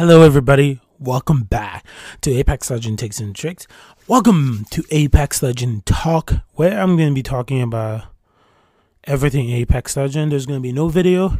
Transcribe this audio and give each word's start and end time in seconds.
Hello, 0.00 0.22
everybody. 0.22 0.80
Welcome 0.98 1.42
back 1.42 1.84
to 2.22 2.32
Apex 2.32 2.70
Legend 2.70 2.98
Tips 2.98 3.20
and 3.20 3.36
Tricks. 3.36 3.66
Welcome 4.08 4.64
to 4.70 4.82
Apex 4.90 5.42
Legend 5.42 5.84
Talk, 5.84 6.36
where 6.54 6.80
I'm 6.80 6.96
going 6.96 7.10
to 7.10 7.14
be 7.14 7.22
talking 7.22 7.60
about 7.60 8.04
everything 9.04 9.50
Apex 9.50 9.98
Legend. 9.98 10.32
There's 10.32 10.46
going 10.46 10.58
to 10.58 10.62
be 10.62 10.72
no 10.72 10.88
video, 10.88 11.36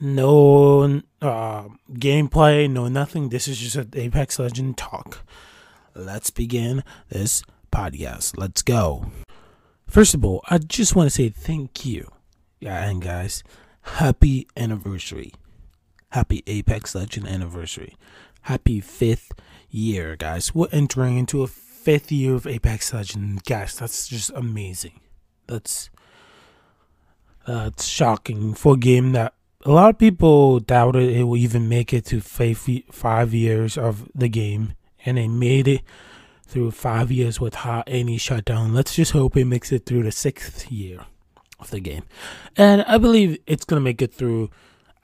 no 0.00 1.02
uh, 1.20 1.64
gameplay, 1.92 2.70
no 2.70 2.88
nothing. 2.88 3.28
This 3.28 3.46
is 3.46 3.58
just 3.58 3.76
an 3.76 3.90
Apex 3.92 4.38
Legend 4.38 4.78
Talk. 4.78 5.22
Let's 5.94 6.30
begin 6.30 6.82
this 7.10 7.42
podcast. 7.70 8.38
Let's 8.38 8.62
go. 8.62 9.12
First 9.86 10.14
of 10.14 10.24
all, 10.24 10.42
I 10.48 10.56
just 10.56 10.96
want 10.96 11.10
to 11.10 11.14
say 11.14 11.28
thank 11.28 11.84
you. 11.84 12.10
Yeah, 12.58 12.88
and 12.88 13.02
guys, 13.02 13.44
happy 13.82 14.48
anniversary 14.56 15.34
Happy 16.14 16.44
Apex 16.46 16.94
Legend 16.94 17.26
anniversary. 17.26 17.96
Happy 18.42 18.78
fifth 18.78 19.32
year, 19.68 20.14
guys. 20.14 20.54
We're 20.54 20.68
entering 20.70 21.18
into 21.18 21.42
a 21.42 21.48
fifth 21.48 22.12
year 22.12 22.36
of 22.36 22.46
Apex 22.46 22.94
Legend. 22.94 23.42
Guys, 23.42 23.76
that's 23.76 24.06
just 24.06 24.30
amazing. 24.30 25.00
That's 25.48 25.90
that's 27.48 27.86
shocking 27.86 28.54
for 28.54 28.74
a 28.74 28.76
game 28.76 29.10
that 29.10 29.34
a 29.64 29.72
lot 29.72 29.90
of 29.90 29.98
people 29.98 30.60
doubted 30.60 31.10
it 31.10 31.24
will 31.24 31.36
even 31.36 31.68
make 31.68 31.92
it 31.92 32.04
to 32.06 32.20
five, 32.20 33.34
years 33.34 33.76
of 33.76 34.08
the 34.14 34.28
game, 34.28 34.74
and 35.04 35.18
they 35.18 35.26
made 35.26 35.66
it 35.66 35.80
through 36.46 36.70
five 36.70 37.10
years 37.10 37.40
without 37.40 37.82
any 37.88 38.18
shutdown. 38.18 38.72
Let's 38.72 38.94
just 38.94 39.10
hope 39.10 39.36
it 39.36 39.46
makes 39.46 39.72
it 39.72 39.84
through 39.84 40.04
the 40.04 40.12
sixth 40.12 40.70
year 40.70 41.06
of 41.58 41.72
the 41.72 41.80
game, 41.80 42.04
and 42.56 42.82
I 42.82 42.98
believe 42.98 43.36
it's 43.48 43.64
gonna 43.64 43.80
make 43.80 44.00
it 44.00 44.14
through 44.14 44.50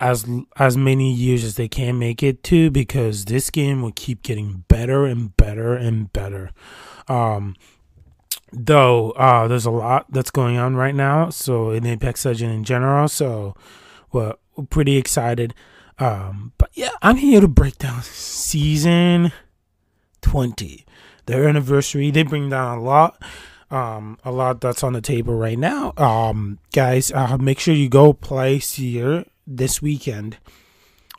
as 0.00 0.27
as 0.56 0.77
many 0.77 1.12
years 1.12 1.45
as 1.45 1.56
they 1.56 1.68
can 1.68 1.98
make 1.98 2.22
it 2.22 2.42
to 2.45 2.70
because 2.70 3.27
this 3.27 3.50
game 3.50 3.82
will 3.82 3.92
keep 3.92 4.22
getting 4.22 4.64
better 4.68 5.04
and 5.04 5.36
better 5.36 5.75
and 5.75 6.12
better. 6.12 6.50
Um, 7.06 7.55
though 8.52 9.10
uh, 9.12 9.47
there's 9.47 9.66
a 9.66 9.70
lot 9.70 10.06
that's 10.10 10.30
going 10.30 10.56
on 10.56 10.75
right 10.75 10.94
now, 10.94 11.28
so 11.30 11.70
in 11.70 11.86
Apex 11.86 12.25
Legend 12.25 12.52
in 12.52 12.64
general, 12.64 13.08
so 13.08 13.55
we're, 14.10 14.34
we're 14.56 14.64
pretty 14.64 14.97
excited. 14.97 15.55
Um, 15.98 16.53
but 16.56 16.70
yeah, 16.72 16.91
I'm 17.03 17.16
here 17.16 17.42
to 17.42 17.48
break 17.48 17.77
down 17.77 18.03
season 18.03 19.32
20, 20.22 20.86
their 21.27 21.47
anniversary. 21.47 22.10
They 22.10 22.22
bring 22.22 22.48
down 22.48 22.78
a 22.78 22.82
lot 22.82 23.22
um, 23.70 24.19
a 24.25 24.32
lot 24.32 24.60
that's 24.60 24.82
on 24.82 24.94
the 24.94 25.00
table 25.00 25.34
right 25.34 25.58
now. 25.58 25.92
Um, 25.97 26.58
guys, 26.72 27.12
uh, 27.12 27.36
make 27.38 27.60
sure 27.60 27.75
you 27.75 27.88
go 27.88 28.12
play 28.12 28.58
Seer 28.58 29.25
this 29.56 29.83
weekend 29.83 30.39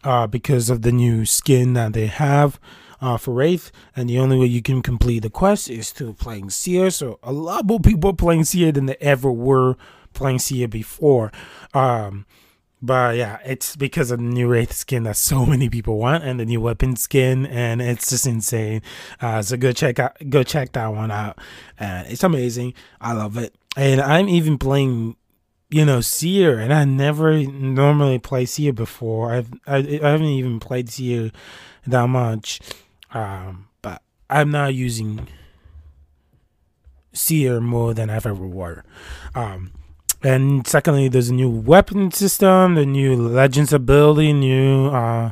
uh, 0.03 0.27
because 0.27 0.69
of 0.69 0.81
the 0.81 0.91
new 0.91 1.25
skin 1.25 1.73
that 1.73 1.93
they 1.93 2.07
have 2.07 2.59
uh, 3.01 3.17
for 3.17 3.33
Wraith, 3.33 3.71
and 3.95 4.09
the 4.09 4.19
only 4.19 4.37
way 4.37 4.45
you 4.45 4.61
can 4.61 4.81
complete 4.81 5.19
the 5.19 5.29
quest 5.29 5.69
is 5.69 5.91
to 5.93 6.13
playing 6.13 6.49
Seer. 6.49 6.89
So 6.91 7.19
a 7.23 7.31
lot 7.31 7.65
more 7.65 7.79
people 7.79 8.13
playing 8.13 8.45
Seer 8.45 8.71
than 8.71 8.85
they 8.85 8.97
ever 9.01 9.31
were 9.31 9.75
playing 10.13 10.39
Seer 10.39 10.67
before. 10.67 11.31
Um, 11.73 12.25
but 12.81 13.15
yeah, 13.15 13.37
it's 13.45 13.75
because 13.75 14.09
of 14.09 14.19
the 14.19 14.25
new 14.25 14.47
Wraith 14.47 14.73
skin 14.73 15.03
that 15.03 15.17
so 15.17 15.45
many 15.47 15.69
people 15.69 15.97
want, 15.97 16.23
and 16.23 16.39
the 16.39 16.45
new 16.45 16.61
weapon 16.61 16.95
skin, 16.95 17.45
and 17.45 17.81
it's 17.81 18.09
just 18.09 18.27
insane. 18.27 18.81
Uh, 19.19 19.41
so 19.41 19.57
go 19.57 19.71
check 19.71 19.99
out, 19.99 20.17
go 20.29 20.43
check 20.43 20.71
that 20.73 20.87
one 20.87 21.11
out, 21.11 21.39
and 21.79 22.07
it's 22.07 22.23
amazing. 22.23 22.73
I 22.99 23.13
love 23.13 23.37
it, 23.37 23.55
and 23.75 23.99
I'm 23.99 24.29
even 24.29 24.57
playing 24.57 25.15
you 25.71 25.85
know, 25.85 26.01
Seer, 26.01 26.59
and 26.59 26.73
I 26.73 26.83
never 26.83 27.41
normally 27.43 28.19
play 28.19 28.45
Seer 28.45 28.73
before. 28.73 29.33
I've 29.33 29.51
I, 29.65 29.77
I 29.77 30.09
haven't 30.09 30.25
even 30.27 30.59
played 30.59 30.89
Seer 30.89 31.31
that 31.87 32.07
much, 32.07 32.59
um, 33.13 33.69
but 33.81 34.01
I'm 34.29 34.51
now 34.51 34.67
using 34.67 35.27
Seer 37.13 37.61
more 37.61 37.93
than 37.93 38.09
I've 38.09 38.25
ever 38.25 38.45
were. 38.45 38.83
Um, 39.33 39.71
and 40.21 40.67
secondly, 40.67 41.07
there's 41.07 41.29
a 41.29 41.33
new 41.33 41.49
weapon 41.49 42.11
system, 42.11 42.75
the 42.75 42.85
new 42.85 43.15
Legends 43.15 43.73
ability, 43.73 44.33
new 44.33 44.87
uh, 44.89 45.31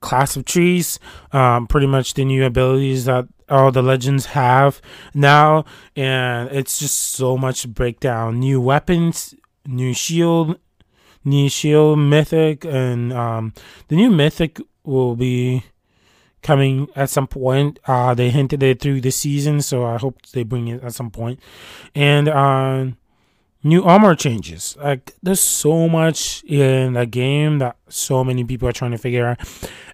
class 0.00 0.36
of 0.36 0.44
trees, 0.44 1.00
um, 1.32 1.66
pretty 1.66 1.88
much 1.88 2.14
the 2.14 2.24
new 2.24 2.44
abilities 2.44 3.06
that 3.06 3.26
all 3.48 3.70
the 3.70 3.82
legends 3.82 4.26
have 4.26 4.80
now, 5.12 5.64
and 5.96 6.48
it's 6.50 6.78
just 6.78 6.96
so 6.96 7.36
much 7.36 7.68
breakdown. 7.68 8.38
New 8.38 8.60
weapons 8.60 9.34
new 9.66 9.94
shield, 9.94 10.58
new 11.24 11.48
shield 11.48 11.98
mythic, 11.98 12.64
and 12.64 13.12
um, 13.12 13.52
the 13.88 13.96
new 13.96 14.10
mythic 14.10 14.60
will 14.84 15.16
be 15.16 15.64
coming 16.42 16.88
at 16.94 17.10
some 17.10 17.26
point. 17.26 17.80
Uh, 17.86 18.14
they 18.14 18.30
hinted 18.30 18.62
it 18.62 18.80
through 18.80 19.00
the 19.00 19.10
season, 19.10 19.60
so 19.60 19.84
I 19.84 19.98
hope 19.98 20.22
they 20.32 20.44
bring 20.44 20.68
it 20.68 20.82
at 20.82 20.94
some 20.94 21.10
point. 21.10 21.40
And 21.94 22.28
uh, 22.28 22.86
new 23.64 23.82
armor 23.82 24.14
changes. 24.14 24.76
Like 24.80 25.14
there's 25.22 25.40
so 25.40 25.88
much 25.88 26.44
in 26.44 26.92
the 26.92 27.06
game 27.06 27.58
that 27.58 27.76
so 27.88 28.22
many 28.22 28.44
people 28.44 28.68
are 28.68 28.72
trying 28.72 28.92
to 28.92 28.98
figure 28.98 29.26
out. 29.26 29.40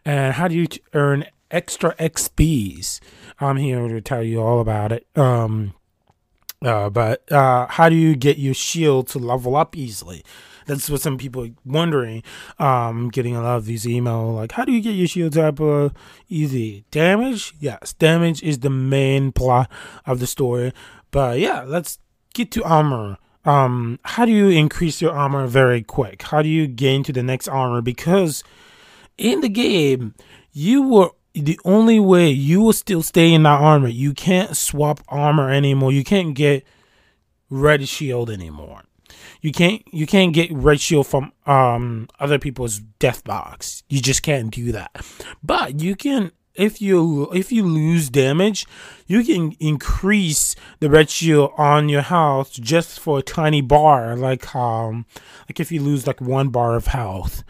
And 0.04 0.34
how 0.34 0.48
do 0.48 0.56
you 0.56 0.66
earn 0.92 1.24
extra 1.50 1.94
XPs? 1.94 3.00
I'm 3.38 3.56
here 3.56 3.88
to 3.88 4.00
tell 4.02 4.22
you 4.22 4.42
all 4.42 4.60
about 4.60 4.92
it. 4.92 5.06
Um, 5.16 5.74
uh, 6.62 6.90
but 6.90 7.30
uh, 7.32 7.66
how 7.66 7.88
do 7.88 7.96
you 7.96 8.14
get 8.14 8.38
your 8.38 8.54
shield 8.54 9.08
to 9.08 9.18
level 9.18 9.56
up 9.56 9.76
easily? 9.76 10.24
That's 10.66 10.88
what 10.90 11.00
some 11.00 11.18
people 11.18 11.44
are 11.44 11.50
wondering. 11.64 12.22
Um, 12.58 13.08
getting 13.08 13.34
a 13.34 13.42
lot 13.42 13.56
of 13.56 13.64
these 13.64 13.88
email 13.88 14.34
like, 14.34 14.52
how 14.52 14.64
do 14.64 14.72
you 14.72 14.80
get 14.80 14.92
your 14.92 15.08
shield 15.08 15.36
up 15.36 15.60
uh, 15.60 15.88
easy? 16.28 16.84
Damage? 16.90 17.54
Yes, 17.58 17.94
damage 17.94 18.42
is 18.42 18.60
the 18.60 18.70
main 18.70 19.32
plot 19.32 19.70
of 20.06 20.20
the 20.20 20.26
story. 20.26 20.72
But 21.10 21.40
yeah, 21.40 21.64
let's 21.66 21.98
get 22.34 22.50
to 22.52 22.62
armor. 22.62 23.16
Um, 23.44 23.98
how 24.04 24.26
do 24.26 24.32
you 24.32 24.48
increase 24.48 25.00
your 25.00 25.12
armor 25.12 25.46
very 25.46 25.82
quick? 25.82 26.22
How 26.22 26.42
do 26.42 26.48
you 26.48 26.66
gain 26.66 27.02
to 27.04 27.12
the 27.12 27.22
next 27.22 27.48
armor? 27.48 27.80
Because 27.80 28.44
in 29.16 29.40
the 29.40 29.48
game, 29.48 30.14
you 30.52 30.82
were 30.82 31.10
the 31.34 31.60
only 31.64 32.00
way 32.00 32.30
you 32.30 32.60
will 32.60 32.72
still 32.72 33.02
stay 33.02 33.32
in 33.32 33.44
that 33.44 33.60
armor, 33.60 33.88
you 33.88 34.12
can't 34.14 34.56
swap 34.56 35.00
armor 35.08 35.50
anymore. 35.50 35.92
You 35.92 36.04
can't 36.04 36.34
get 36.34 36.64
red 37.48 37.86
shield 37.88 38.30
anymore. 38.30 38.82
You 39.40 39.52
can't 39.52 39.82
you 39.92 40.06
can't 40.06 40.32
get 40.32 40.52
red 40.52 40.80
shield 40.80 41.06
from 41.06 41.32
um 41.46 42.08
other 42.18 42.38
people's 42.38 42.78
death 42.78 43.24
box. 43.24 43.82
You 43.88 44.00
just 44.00 44.22
can't 44.22 44.50
do 44.50 44.72
that. 44.72 45.04
But 45.42 45.80
you 45.80 45.96
can 45.96 46.32
if 46.54 46.80
you 46.80 47.30
if 47.32 47.50
you 47.50 47.64
lose 47.64 48.10
damage, 48.10 48.66
you 49.06 49.24
can 49.24 49.52
increase 49.60 50.54
the 50.80 50.90
red 50.90 51.10
shield 51.10 51.52
on 51.56 51.88
your 51.88 52.02
health 52.02 52.52
just 52.52 53.00
for 53.00 53.18
a 53.18 53.22
tiny 53.22 53.60
bar, 53.60 54.16
like 54.16 54.54
um 54.54 55.06
like 55.48 55.60
if 55.60 55.72
you 55.72 55.80
lose 55.80 56.06
like 56.06 56.20
one 56.20 56.48
bar 56.48 56.76
of 56.76 56.88
health 56.88 57.42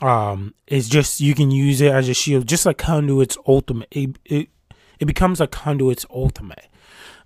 um 0.00 0.54
it's 0.66 0.88
just 0.88 1.20
you 1.20 1.34
can 1.34 1.50
use 1.50 1.80
it 1.80 1.92
as 1.92 2.08
a 2.08 2.14
shield 2.14 2.46
just 2.46 2.64
like 2.64 2.78
conduit's 2.78 3.36
ultimate 3.46 3.88
it, 3.90 4.16
it, 4.24 4.48
it 5.00 5.06
becomes 5.06 5.40
a 5.40 5.46
conduit's 5.46 6.06
ultimate 6.10 6.68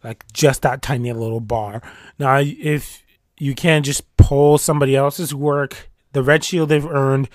like 0.05 0.31
just 0.33 0.63
that 0.63 0.83
tiny 0.83 1.13
little 1.13 1.41
bar. 1.41 1.83
Now 2.19 2.41
if 2.41 3.03
you 3.39 3.55
can't 3.55 3.85
just 3.85 4.17
pull 4.17 4.59
somebody 4.59 4.97
else's 4.97 5.35
work 5.35 5.91
the 6.13 6.23
red 6.23 6.45
shield 6.45 6.69
they've 6.69 6.87
earned 6.87 7.29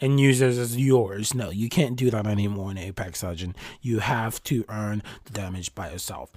and 0.00 0.20
use 0.20 0.40
it 0.40 0.56
as 0.56 0.76
yours. 0.76 1.34
No 1.34 1.50
you 1.50 1.68
can't 1.68 1.96
do 1.96 2.10
that 2.10 2.26
anymore 2.26 2.70
in 2.70 2.78
apex 2.78 3.22
legend 3.22 3.56
you 3.80 4.00
have 4.00 4.42
to 4.44 4.64
earn 4.68 5.02
the 5.24 5.32
damage 5.32 5.74
by 5.74 5.90
yourself 5.90 6.32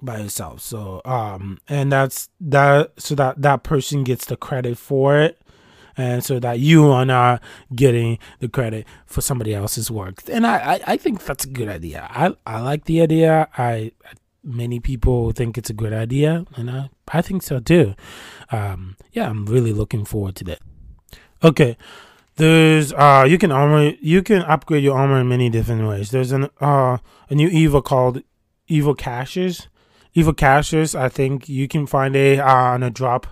by 0.00 0.18
yourself. 0.18 0.60
So 0.60 1.00
um 1.04 1.58
and 1.68 1.92
that's 1.92 2.28
that 2.40 2.92
so 2.98 3.14
that 3.14 3.40
that 3.42 3.62
person 3.62 4.04
gets 4.04 4.24
the 4.24 4.36
credit 4.36 4.78
for 4.78 5.18
it 5.18 5.40
and 5.96 6.24
so 6.24 6.38
that 6.40 6.58
you 6.58 6.90
are 6.90 7.04
not 7.04 7.42
getting 7.74 8.18
the 8.40 8.48
credit 8.48 8.86
for 9.06 9.20
somebody 9.20 9.54
else's 9.54 9.90
work. 9.90 10.22
And 10.30 10.46
I, 10.46 10.74
I, 10.74 10.80
I 10.86 10.96
think 10.96 11.24
that's 11.24 11.44
a 11.44 11.48
good 11.48 11.68
idea. 11.68 12.06
I, 12.10 12.34
I 12.46 12.60
like 12.60 12.84
the 12.84 13.00
idea. 13.00 13.48
I, 13.56 13.92
many 14.44 14.80
people 14.80 15.32
think 15.32 15.56
it's 15.56 15.70
a 15.70 15.74
good 15.74 15.92
idea, 15.92 16.44
and 16.56 16.70
I, 16.70 16.90
I 17.08 17.22
think 17.22 17.42
so 17.42 17.60
too. 17.60 17.94
Um, 18.50 18.96
yeah, 19.12 19.28
I'm 19.28 19.46
really 19.46 19.72
looking 19.72 20.04
forward 20.04 20.36
to 20.36 20.44
that. 20.44 20.60
Okay, 21.44 21.76
there's 22.36 22.92
uh, 22.92 23.26
you 23.28 23.38
can 23.38 23.52
armor, 23.52 23.92
you 24.00 24.22
can 24.22 24.42
upgrade 24.42 24.84
your 24.84 24.96
armor 24.96 25.20
in 25.20 25.28
many 25.28 25.50
different 25.50 25.86
ways. 25.86 26.10
There's 26.10 26.32
an 26.32 26.48
uh, 26.60 26.98
a 27.28 27.34
new 27.34 27.48
evil 27.48 27.82
called 27.82 28.22
Evo 28.68 28.96
Caches. 28.96 29.68
Evo 30.14 30.36
Caches, 30.36 30.94
I 30.94 31.08
think 31.08 31.48
you 31.48 31.68
can 31.68 31.86
find 31.86 32.14
a 32.16 32.38
uh, 32.38 32.74
on 32.74 32.82
a 32.82 32.90
drop 32.90 33.26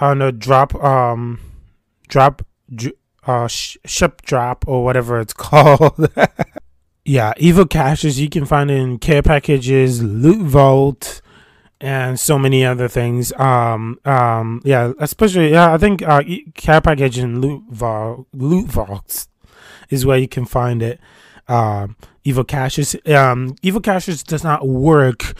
on 0.00 0.22
a 0.22 0.32
drop 0.32 0.74
um 0.76 1.38
drop 2.12 2.42
uh 3.26 3.48
ship 3.48 4.20
drop 4.22 4.64
or 4.68 4.84
whatever 4.84 5.18
it's 5.18 5.32
called. 5.48 6.08
yeah, 7.04 7.32
Evo 7.34 7.68
caches 7.68 8.20
you 8.20 8.28
can 8.28 8.44
find 8.44 8.70
in 8.70 8.98
care 8.98 9.22
packages, 9.22 10.02
loot 10.02 10.42
vault, 10.46 11.22
and 11.80 12.20
so 12.20 12.38
many 12.38 12.64
other 12.64 12.86
things. 12.86 13.32
Um, 13.38 13.98
um, 14.04 14.60
yeah, 14.64 14.92
especially 14.98 15.52
yeah, 15.52 15.72
I 15.72 15.78
think 15.78 16.02
uh, 16.02 16.22
care 16.54 16.82
package 16.82 17.18
and 17.18 17.40
loot 17.40 17.64
vault, 17.70 18.26
loot 18.34 18.68
vaults 18.68 19.28
is 19.88 20.04
where 20.04 20.18
you 20.18 20.28
can 20.28 20.44
find 20.44 20.82
it. 20.82 21.00
Um, 21.48 21.96
Evo 22.26 22.46
Caches. 22.46 22.94
Um, 23.06 23.56
Evo 23.62 23.82
Caches 23.82 24.22
does 24.22 24.44
not 24.44 24.68
work 24.68 25.34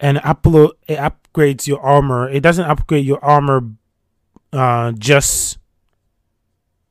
and 0.00 0.18
upload 0.18 0.72
it 0.88 0.98
upgrades 0.98 1.66
your 1.66 1.80
armor. 1.80 2.28
It 2.28 2.40
doesn't 2.40 2.64
upgrade 2.64 3.06
your 3.06 3.24
armor 3.24 3.62
uh, 4.52 4.92
just 4.92 5.58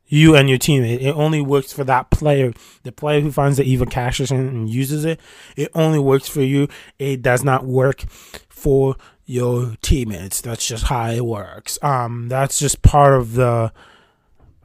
you 0.08 0.36
and 0.36 0.50
your 0.50 0.58
teammate. 0.58 1.02
It 1.02 1.12
only 1.12 1.42
works 1.42 1.74
for 1.74 1.84
that 1.84 2.10
player. 2.10 2.54
The 2.84 2.92
player 2.92 3.22
who 3.22 3.32
finds 3.32 3.58
the 3.58 3.64
Evo 3.64 3.90
Caches 3.90 4.32
and 4.32 4.70
uses 4.70 5.06
it, 5.06 5.20
it 5.56 5.72
only 5.74 6.00
works 6.00 6.28
for 6.28 6.42
you. 6.42 6.68
It 7.00 7.22
does 7.22 7.44
not 7.44 7.66
work 7.66 8.02
for 8.50 8.96
your 9.26 9.76
teammates. 9.82 10.42
That's 10.42 10.68
just 10.68 10.86
how 10.86 11.10
it 11.10 11.26
works. 11.26 11.80
Um, 11.82 12.28
that's 12.30 12.60
just 12.60 12.82
part 12.82 13.14
of 13.14 13.34
the 13.34 13.72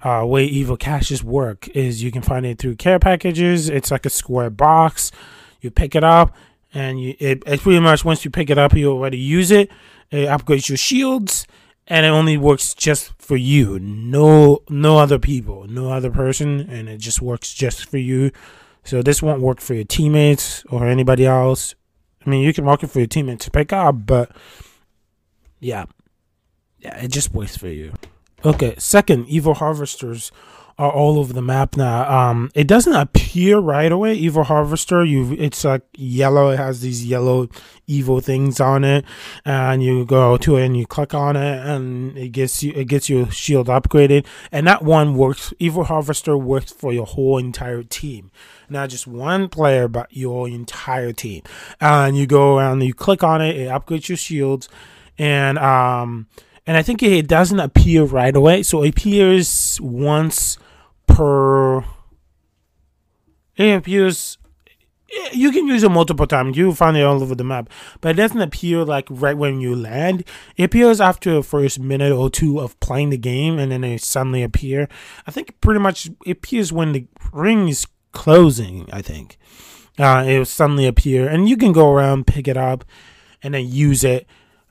uh, 0.03 0.25
way 0.27 0.49
Evo 0.51 0.79
Caches 0.79 1.25
work. 1.25 1.69
Is 1.69 2.03
you 2.03 2.11
can 2.11 2.23
find 2.23 2.45
it 2.45 2.59
through 2.59 2.77
care 2.77 2.99
packages. 2.99 3.69
It's 3.69 3.91
like 3.91 4.07
a 4.07 4.11
square 4.11 4.51
box. 4.51 5.11
You 5.61 5.71
pick 5.71 5.95
it 5.95 6.05
up, 6.05 6.35
and 6.73 7.01
you 7.01 7.15
it, 7.19 7.43
it's 7.47 7.63
pretty 7.63 7.81
much 7.81 8.05
once 8.05 8.25
you 8.25 8.31
pick 8.31 8.51
it 8.51 8.59
up, 8.59 8.75
you 8.75 8.91
already 8.91 9.19
use 9.19 9.51
it. 9.51 9.71
It 10.11 10.29
upgrades 10.29 10.69
your 10.69 10.79
shields, 10.79 11.47
and 11.91 12.07
it 12.07 12.11
only 12.11 12.39
works 12.39 12.73
just 12.73 13.13
for 13.21 13.37
you. 13.37 13.81
No, 13.81 14.61
no 14.71 14.99
other 14.99 15.19
people, 15.19 15.67
no 15.69 15.91
other 15.91 16.11
person, 16.11 16.61
and 16.71 16.89
it 16.89 16.99
just 16.99 17.21
works 17.21 17.53
just 17.53 17.91
for 17.91 17.99
you. 17.99 18.31
So 18.85 19.03
this 19.03 19.21
won't 19.21 19.43
work 19.43 19.61
for 19.61 19.75
your 19.75 19.85
teammates 19.85 20.65
or 20.71 20.87
anybody 20.87 21.27
else. 21.27 21.75
I 22.25 22.31
mean, 22.31 22.43
you 22.43 22.55
can 22.55 22.65
market 22.65 22.91
for 22.91 23.01
your 23.01 23.09
teammates 23.09 23.45
to 23.47 23.51
pick 23.51 23.73
up, 23.73 24.07
but 24.07 24.31
yeah, 25.59 25.87
yeah, 26.79 26.97
it 27.03 27.09
just 27.09 27.35
works 27.35 27.57
for 27.57 27.69
you. 27.69 27.93
Okay, 28.45 28.75
second, 28.79 29.27
Evo 29.27 29.55
Harvesters 29.55 30.31
are 30.81 30.91
all 30.91 31.19
over 31.19 31.35
the 31.35 31.43
map 31.43 31.77
now. 31.77 32.11
Um, 32.11 32.51
it 32.55 32.67
doesn't 32.67 32.95
appear 32.95 33.59
right 33.59 33.93
away. 33.93 34.19
Evo 34.19 34.43
Harvester, 34.43 35.05
you 35.05 35.37
it's 35.39 35.63
like 35.63 35.83
yellow. 35.95 36.49
It 36.49 36.57
has 36.57 36.81
these 36.81 37.05
yellow 37.05 37.51
evil 37.87 38.21
things 38.21 38.61
on 38.61 38.83
it, 38.83 39.05
and 39.45 39.83
you 39.83 40.07
go 40.07 40.39
to 40.39 40.57
it 40.57 40.65
and 40.65 40.79
you 40.79 40.87
click 40.87 41.13
on 41.13 41.37
it, 41.37 41.67
and 41.67 42.17
it 42.17 42.31
gets 42.31 42.63
you 42.63 42.73
it 42.75 42.87
gets 42.87 43.11
your 43.11 43.31
shield 43.31 43.67
upgraded. 43.67 44.25
And 44.51 44.67
that 44.69 44.83
one 44.83 45.17
works. 45.17 45.53
Evo 45.61 45.85
Harvester 45.85 46.35
works 46.35 46.73
for 46.73 46.95
your 46.95 47.05
whole 47.05 47.37
entire 47.37 47.83
team, 47.83 48.31
not 48.71 48.89
just 48.89 49.07
one 49.07 49.51
player, 49.51 49.87
but 49.87 50.07
your 50.11 50.49
entire 50.49 51.13
team. 51.13 51.43
And 51.79 52.17
you 52.17 52.27
go 52.27 52.57
around, 52.57 52.81
you 52.81 52.95
click 52.95 53.23
on 53.23 53.43
it, 53.43 53.55
it 53.55 53.69
upgrades 53.69 54.09
your 54.09 54.17
shields, 54.17 54.71
and 55.19 55.59
um. 55.59 56.27
And 56.67 56.77
I 56.77 56.83
think 56.83 57.03
it 57.03 57.27
doesn't 57.27 57.59
appear 57.59 58.05
right 58.05 58.37
away. 58.37 58.63
So 58.63 58.85
it 58.85 58.91
appears 58.91 59.81
once 59.81 60.57
per 61.11 61.85
it 63.57 63.77
appears 63.77 64.39
you 65.33 65.51
can 65.51 65.67
use 65.67 65.83
it 65.83 65.89
multiple 65.91 66.27
times. 66.27 66.57
You 66.57 66.73
find 66.73 66.97
it 66.97 67.03
all 67.03 67.23
over 67.23 67.35
the 67.35 67.45
map, 67.45 67.69
but 68.01 68.11
it 68.11 68.15
doesn't 68.15 68.41
appear 68.41 68.85
like 68.85 69.07
right 69.11 69.37
when 69.37 69.61
you 69.61 69.75
land. 69.75 70.25
It 70.57 70.65
appears 70.65 71.01
after 71.01 71.35
the 71.35 71.43
first 71.43 71.81
minute 71.81 72.13
or 72.13 72.31
two 72.31 72.61
of 72.61 72.79
playing 72.81 73.11
the 73.11 73.19
game, 73.19 73.59
and 73.59 73.73
then 73.73 73.81
they 73.81 73.97
suddenly 73.99 74.43
appear. 74.43 74.89
I 75.27 75.31
think 75.31 75.61
pretty 75.61 75.81
much 75.81 76.07
it 76.25 76.31
appears 76.31 76.73
when 76.73 76.93
the 76.93 77.07
ring 77.33 77.69
is 77.69 77.87
closing. 78.13 78.89
I 78.93 79.03
think 79.03 79.37
uh, 79.99 80.25
it 80.27 80.39
will 80.39 80.45
suddenly 80.45 80.87
appear, 80.87 81.29
and 81.29 81.49
you 81.49 81.57
can 81.57 81.73
go 81.73 81.93
around, 81.93 82.27
pick 82.27 82.47
it 82.47 82.57
up, 82.57 82.85
and 83.43 83.55
then 83.55 83.67
use 83.67 84.05
it 84.05 84.27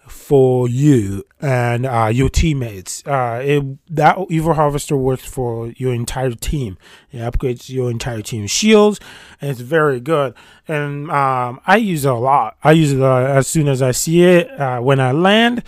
for 0.09 0.67
you 0.67 1.23
and 1.39 1.85
uh, 1.85 2.09
your 2.11 2.29
teammates. 2.29 3.05
Uh, 3.05 3.41
it, 3.43 3.95
that 3.95 4.17
Evo 4.17 4.55
Harvester 4.55 4.97
works 4.97 5.25
for 5.25 5.69
your 5.77 5.93
entire 5.93 6.31
team. 6.31 6.77
It 7.11 7.19
upgrades 7.19 7.69
your 7.69 7.89
entire 7.89 8.21
team 8.21 8.47
shields, 8.47 8.99
and 9.41 9.51
it's 9.51 9.61
very 9.61 9.99
good. 9.99 10.33
And 10.67 11.09
um, 11.11 11.61
I 11.65 11.77
use 11.77 12.05
it 12.05 12.11
a 12.11 12.15
lot. 12.15 12.57
I 12.63 12.73
use 12.73 12.93
it 12.93 13.01
uh, 13.01 13.17
as 13.17 13.47
soon 13.47 13.67
as 13.67 13.81
I 13.81 13.91
see 13.91 14.23
it 14.23 14.49
uh, 14.59 14.79
when 14.79 14.99
I 14.99 15.11
land. 15.11 15.63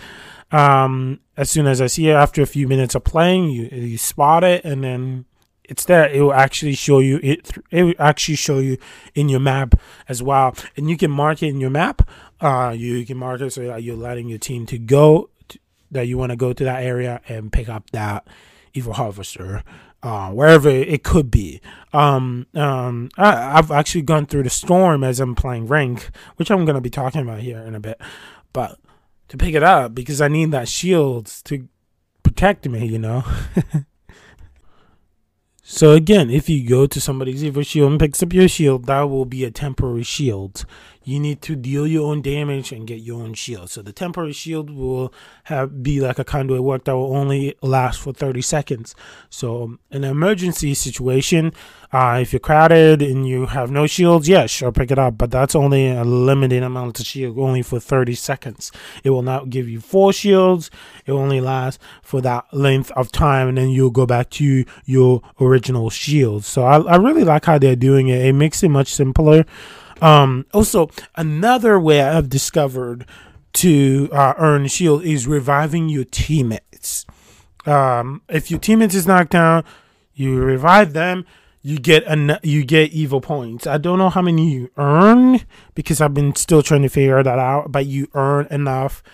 Um, 0.50 1.20
as 1.36 1.50
soon 1.50 1.66
as 1.66 1.80
I 1.80 1.86
see 1.86 2.08
it, 2.08 2.14
after 2.14 2.42
a 2.42 2.46
few 2.46 2.68
minutes 2.68 2.94
of 2.94 3.04
playing, 3.04 3.48
you 3.48 3.68
you 3.72 3.96
spot 3.96 4.44
it, 4.44 4.64
and 4.64 4.84
then 4.84 5.24
it's 5.72 5.86
there. 5.86 6.06
It 6.06 6.20
will 6.20 6.34
actually 6.34 6.74
show 6.74 6.98
you 6.98 7.18
it. 7.22 7.50
It 7.70 7.82
will 7.82 7.94
actually 7.98 8.36
show 8.36 8.58
you 8.58 8.76
in 9.14 9.30
your 9.30 9.40
map 9.40 9.74
as 10.06 10.22
well, 10.22 10.54
and 10.76 10.90
you 10.90 10.98
can 10.98 11.10
mark 11.10 11.42
it 11.42 11.48
in 11.48 11.60
your 11.60 11.70
map. 11.70 12.08
Uh, 12.40 12.74
you 12.76 13.04
can 13.06 13.16
mark 13.16 13.40
it 13.40 13.52
so 13.52 13.66
that 13.66 13.82
you're 13.82 13.96
letting 13.96 14.28
your 14.28 14.38
team 14.38 14.66
to 14.66 14.78
go 14.78 15.30
to, 15.48 15.58
that 15.90 16.06
you 16.06 16.18
want 16.18 16.30
to 16.30 16.36
go 16.36 16.52
to 16.52 16.62
that 16.62 16.82
area 16.82 17.22
and 17.26 17.50
pick 17.50 17.70
up 17.70 17.90
that 17.90 18.26
Evo 18.74 18.92
Harvester. 18.92 19.64
Uh, 20.04 20.32
wherever 20.32 20.68
it 20.68 21.04
could 21.04 21.30
be. 21.30 21.60
Um, 21.92 22.48
um, 22.54 23.08
I, 23.16 23.52
have 23.54 23.70
actually 23.70 24.02
gone 24.02 24.26
through 24.26 24.42
the 24.42 24.50
storm 24.50 25.04
as 25.04 25.20
I'm 25.20 25.36
playing 25.36 25.68
rank, 25.68 26.10
which 26.34 26.50
I'm 26.50 26.64
going 26.64 26.74
to 26.74 26.80
be 26.80 26.90
talking 26.90 27.20
about 27.20 27.38
here 27.38 27.60
in 27.60 27.76
a 27.76 27.80
bit. 27.80 28.00
But 28.52 28.80
to 29.28 29.36
pick 29.36 29.54
it 29.54 29.62
up 29.62 29.94
because 29.94 30.20
I 30.20 30.26
need 30.26 30.50
that 30.50 30.68
shield 30.68 31.26
to 31.44 31.68
protect 32.24 32.68
me, 32.68 32.84
you 32.84 32.98
know. 32.98 33.22
So 35.64 35.92
again, 35.92 36.28
if 36.28 36.48
you 36.48 36.68
go 36.68 36.86
to 36.86 37.00
somebody's 37.00 37.44
Evo 37.44 37.64
Shield 37.64 37.92
and 37.92 38.00
picks 38.00 38.20
up 38.22 38.32
your 38.32 38.48
shield, 38.48 38.86
that 38.86 39.02
will 39.02 39.24
be 39.24 39.44
a 39.44 39.50
temporary 39.50 40.02
shield 40.02 40.64
you 41.04 41.18
need 41.18 41.42
to 41.42 41.56
deal 41.56 41.86
your 41.86 42.10
own 42.10 42.22
damage 42.22 42.72
and 42.72 42.86
get 42.86 43.00
your 43.00 43.22
own 43.22 43.34
shield. 43.34 43.70
So 43.70 43.82
the 43.82 43.92
temporary 43.92 44.32
shield 44.32 44.70
will 44.70 45.12
have 45.44 45.82
be 45.82 46.00
like 46.00 46.18
a 46.18 46.24
conduit 46.24 46.62
work 46.62 46.84
that 46.84 46.96
will 46.96 47.16
only 47.16 47.56
last 47.62 48.00
for 48.00 48.12
30 48.12 48.40
seconds. 48.42 48.94
So 49.30 49.78
in 49.90 50.04
an 50.04 50.10
emergency 50.10 50.74
situation, 50.74 51.52
uh, 51.92 52.18
if 52.22 52.32
you're 52.32 52.40
crowded 52.40 53.02
and 53.02 53.28
you 53.28 53.46
have 53.46 53.70
no 53.70 53.86
shields, 53.86 54.28
yeah, 54.28 54.46
sure, 54.46 54.72
pick 54.72 54.90
it 54.90 54.98
up. 54.98 55.18
But 55.18 55.30
that's 55.30 55.54
only 55.54 55.90
a 55.90 56.04
limited 56.04 56.62
amount 56.62 57.00
of 57.00 57.06
shield, 57.06 57.38
only 57.38 57.62
for 57.62 57.78
30 57.80 58.14
seconds. 58.14 58.72
It 59.04 59.10
will 59.10 59.22
not 59.22 59.50
give 59.50 59.68
you 59.68 59.80
four 59.80 60.12
shields. 60.12 60.70
It 61.04 61.12
will 61.12 61.20
only 61.20 61.40
last 61.40 61.80
for 62.02 62.20
that 62.22 62.46
length 62.52 62.90
of 62.92 63.12
time, 63.12 63.48
and 63.48 63.58
then 63.58 63.68
you'll 63.68 63.90
go 63.90 64.06
back 64.06 64.30
to 64.30 64.64
your 64.84 65.22
original 65.40 65.90
shield. 65.90 66.44
So 66.44 66.64
I, 66.64 66.80
I 66.80 66.96
really 66.96 67.24
like 67.24 67.44
how 67.44 67.58
they're 67.58 67.76
doing 67.76 68.08
it. 68.08 68.24
It 68.24 68.32
makes 68.32 68.62
it 68.62 68.70
much 68.70 68.92
simpler. 68.92 69.44
Um, 70.02 70.46
also, 70.52 70.90
another 71.14 71.78
way 71.78 72.02
I've 72.02 72.28
discovered 72.28 73.06
to 73.54 74.08
uh, 74.12 74.34
earn 74.36 74.66
shield 74.66 75.04
is 75.04 75.28
reviving 75.28 75.88
your 75.88 76.04
teammates. 76.04 77.06
Um, 77.66 78.22
if 78.28 78.50
your 78.50 78.58
teammates 78.58 78.96
is 78.96 79.06
knocked 79.06 79.30
down, 79.30 79.64
you 80.12 80.42
revive 80.42 80.92
them. 80.92 81.24
You 81.62 81.78
get 81.78 82.02
an 82.04 82.38
you 82.42 82.64
get 82.64 82.92
Evo 82.92 83.22
points. 83.22 83.68
I 83.68 83.78
don't 83.78 83.98
know 83.98 84.10
how 84.10 84.22
many 84.22 84.50
you 84.50 84.70
earn 84.76 85.42
because 85.76 86.00
I've 86.00 86.12
been 86.12 86.34
still 86.34 86.60
trying 86.60 86.82
to 86.82 86.88
figure 86.88 87.22
that 87.22 87.38
out. 87.38 87.70
But 87.70 87.86
you 87.86 88.08
earn 88.14 88.48
enough 88.50 89.04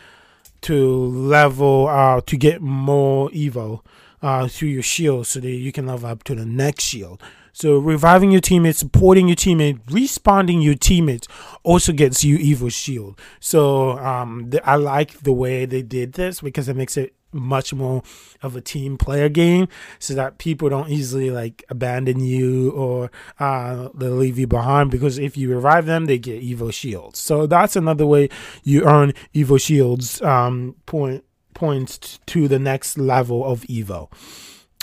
to 0.62 1.04
level 1.04 1.88
uh, 1.88 2.22
to 2.22 2.36
get 2.38 2.62
more 2.62 3.28
Evo 3.30 3.82
uh, 4.22 4.48
through 4.48 4.68
your 4.68 4.82
shield, 4.82 5.26
so 5.26 5.40
that 5.40 5.50
you 5.50 5.72
can 5.72 5.86
level 5.86 6.08
up 6.08 6.24
to 6.24 6.34
the 6.34 6.46
next 6.46 6.84
shield. 6.84 7.22
So 7.52 7.78
reviving 7.78 8.30
your 8.30 8.40
teammates, 8.40 8.78
supporting 8.78 9.26
your 9.26 9.34
teammate, 9.34 9.80
responding 9.90 10.60
your 10.60 10.76
teammates 10.76 11.26
also 11.64 11.92
gets 11.92 12.22
you 12.22 12.38
Evo 12.38 12.72
Shield. 12.72 13.18
So 13.40 13.98
um, 13.98 14.48
th- 14.48 14.62
I 14.64 14.76
like 14.76 15.22
the 15.22 15.32
way 15.32 15.64
they 15.64 15.82
did 15.82 16.12
this 16.12 16.40
because 16.40 16.68
it 16.68 16.76
makes 16.76 16.96
it 16.96 17.14
much 17.32 17.74
more 17.74 18.02
of 18.42 18.56
a 18.56 18.60
team 18.60 18.96
player 18.96 19.28
game 19.28 19.68
so 19.98 20.14
that 20.14 20.38
people 20.38 20.68
don't 20.68 20.88
easily 20.88 21.30
like 21.30 21.64
abandon 21.68 22.20
you 22.20 22.70
or 22.70 23.10
uh, 23.38 23.88
they'll 23.94 24.12
leave 24.12 24.38
you 24.38 24.46
behind 24.46 24.90
because 24.90 25.18
if 25.18 25.36
you 25.36 25.50
revive 25.52 25.84
them 25.84 26.06
they 26.06 26.18
get 26.18 26.42
evo 26.42 26.72
shields 26.72 27.18
so 27.18 27.46
that's 27.46 27.76
another 27.76 28.06
way 28.06 28.30
you 28.64 28.82
earn 28.84 29.12
evo 29.34 29.60
shields 29.60 30.22
um, 30.22 30.74
point 30.86 31.22
points 31.58 32.20
to 32.26 32.48
the 32.48 32.58
next 32.58 32.96
level 32.96 33.44
of 33.44 33.62
evo 33.62 34.08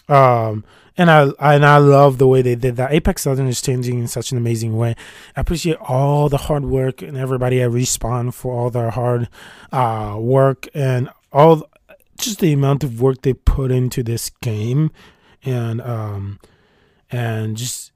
um, 0.08 0.64
and 0.98 1.12
I 1.12 1.30
and 1.40 1.66
I 1.66 1.78
love 1.78 2.18
the 2.18 2.28
way 2.28 2.42
they 2.42 2.56
did 2.56 2.76
that. 2.78 2.92
Apex 2.92 3.26
Legends 3.26 3.58
is 3.58 3.62
changing 3.62 4.00
in 4.00 4.08
such 4.08 4.32
an 4.32 4.38
amazing 4.38 4.78
way. 4.78 4.96
I 5.36 5.42
appreciate 5.42 5.78
all 5.78 6.30
the 6.30 6.38
hard 6.38 6.66
work 6.66 7.02
and 7.02 7.18
everybody 7.18 7.62
at 7.62 7.72
Respawn 7.72 8.34
for 8.34 8.54
all 8.54 8.70
their 8.70 8.92
hard 8.92 9.28
uh, 9.72 10.16
work 10.20 10.68
and 10.74 11.10
all 11.34 11.68
just 12.18 12.40
the 12.40 12.54
amount 12.54 12.84
of 12.84 13.02
work 13.02 13.22
they 13.22 13.34
put 13.34 13.72
into 13.72 14.04
this 14.04 14.30
game, 14.42 14.92
and 15.44 15.82
um, 15.82 16.40
and 17.12 17.58
just 17.58 17.92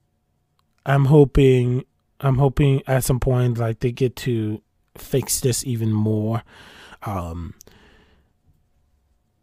I'm 0.85 1.05
hoping 1.05 1.85
I'm 2.19 2.37
hoping 2.37 2.81
at 2.85 3.03
some 3.05 3.19
point 3.19 3.57
like 3.57 3.79
they 3.79 3.91
get 3.91 4.15
to 4.17 4.61
fix 4.97 5.39
this 5.39 5.65
even 5.65 5.93
more. 5.93 6.43
Um, 7.03 7.53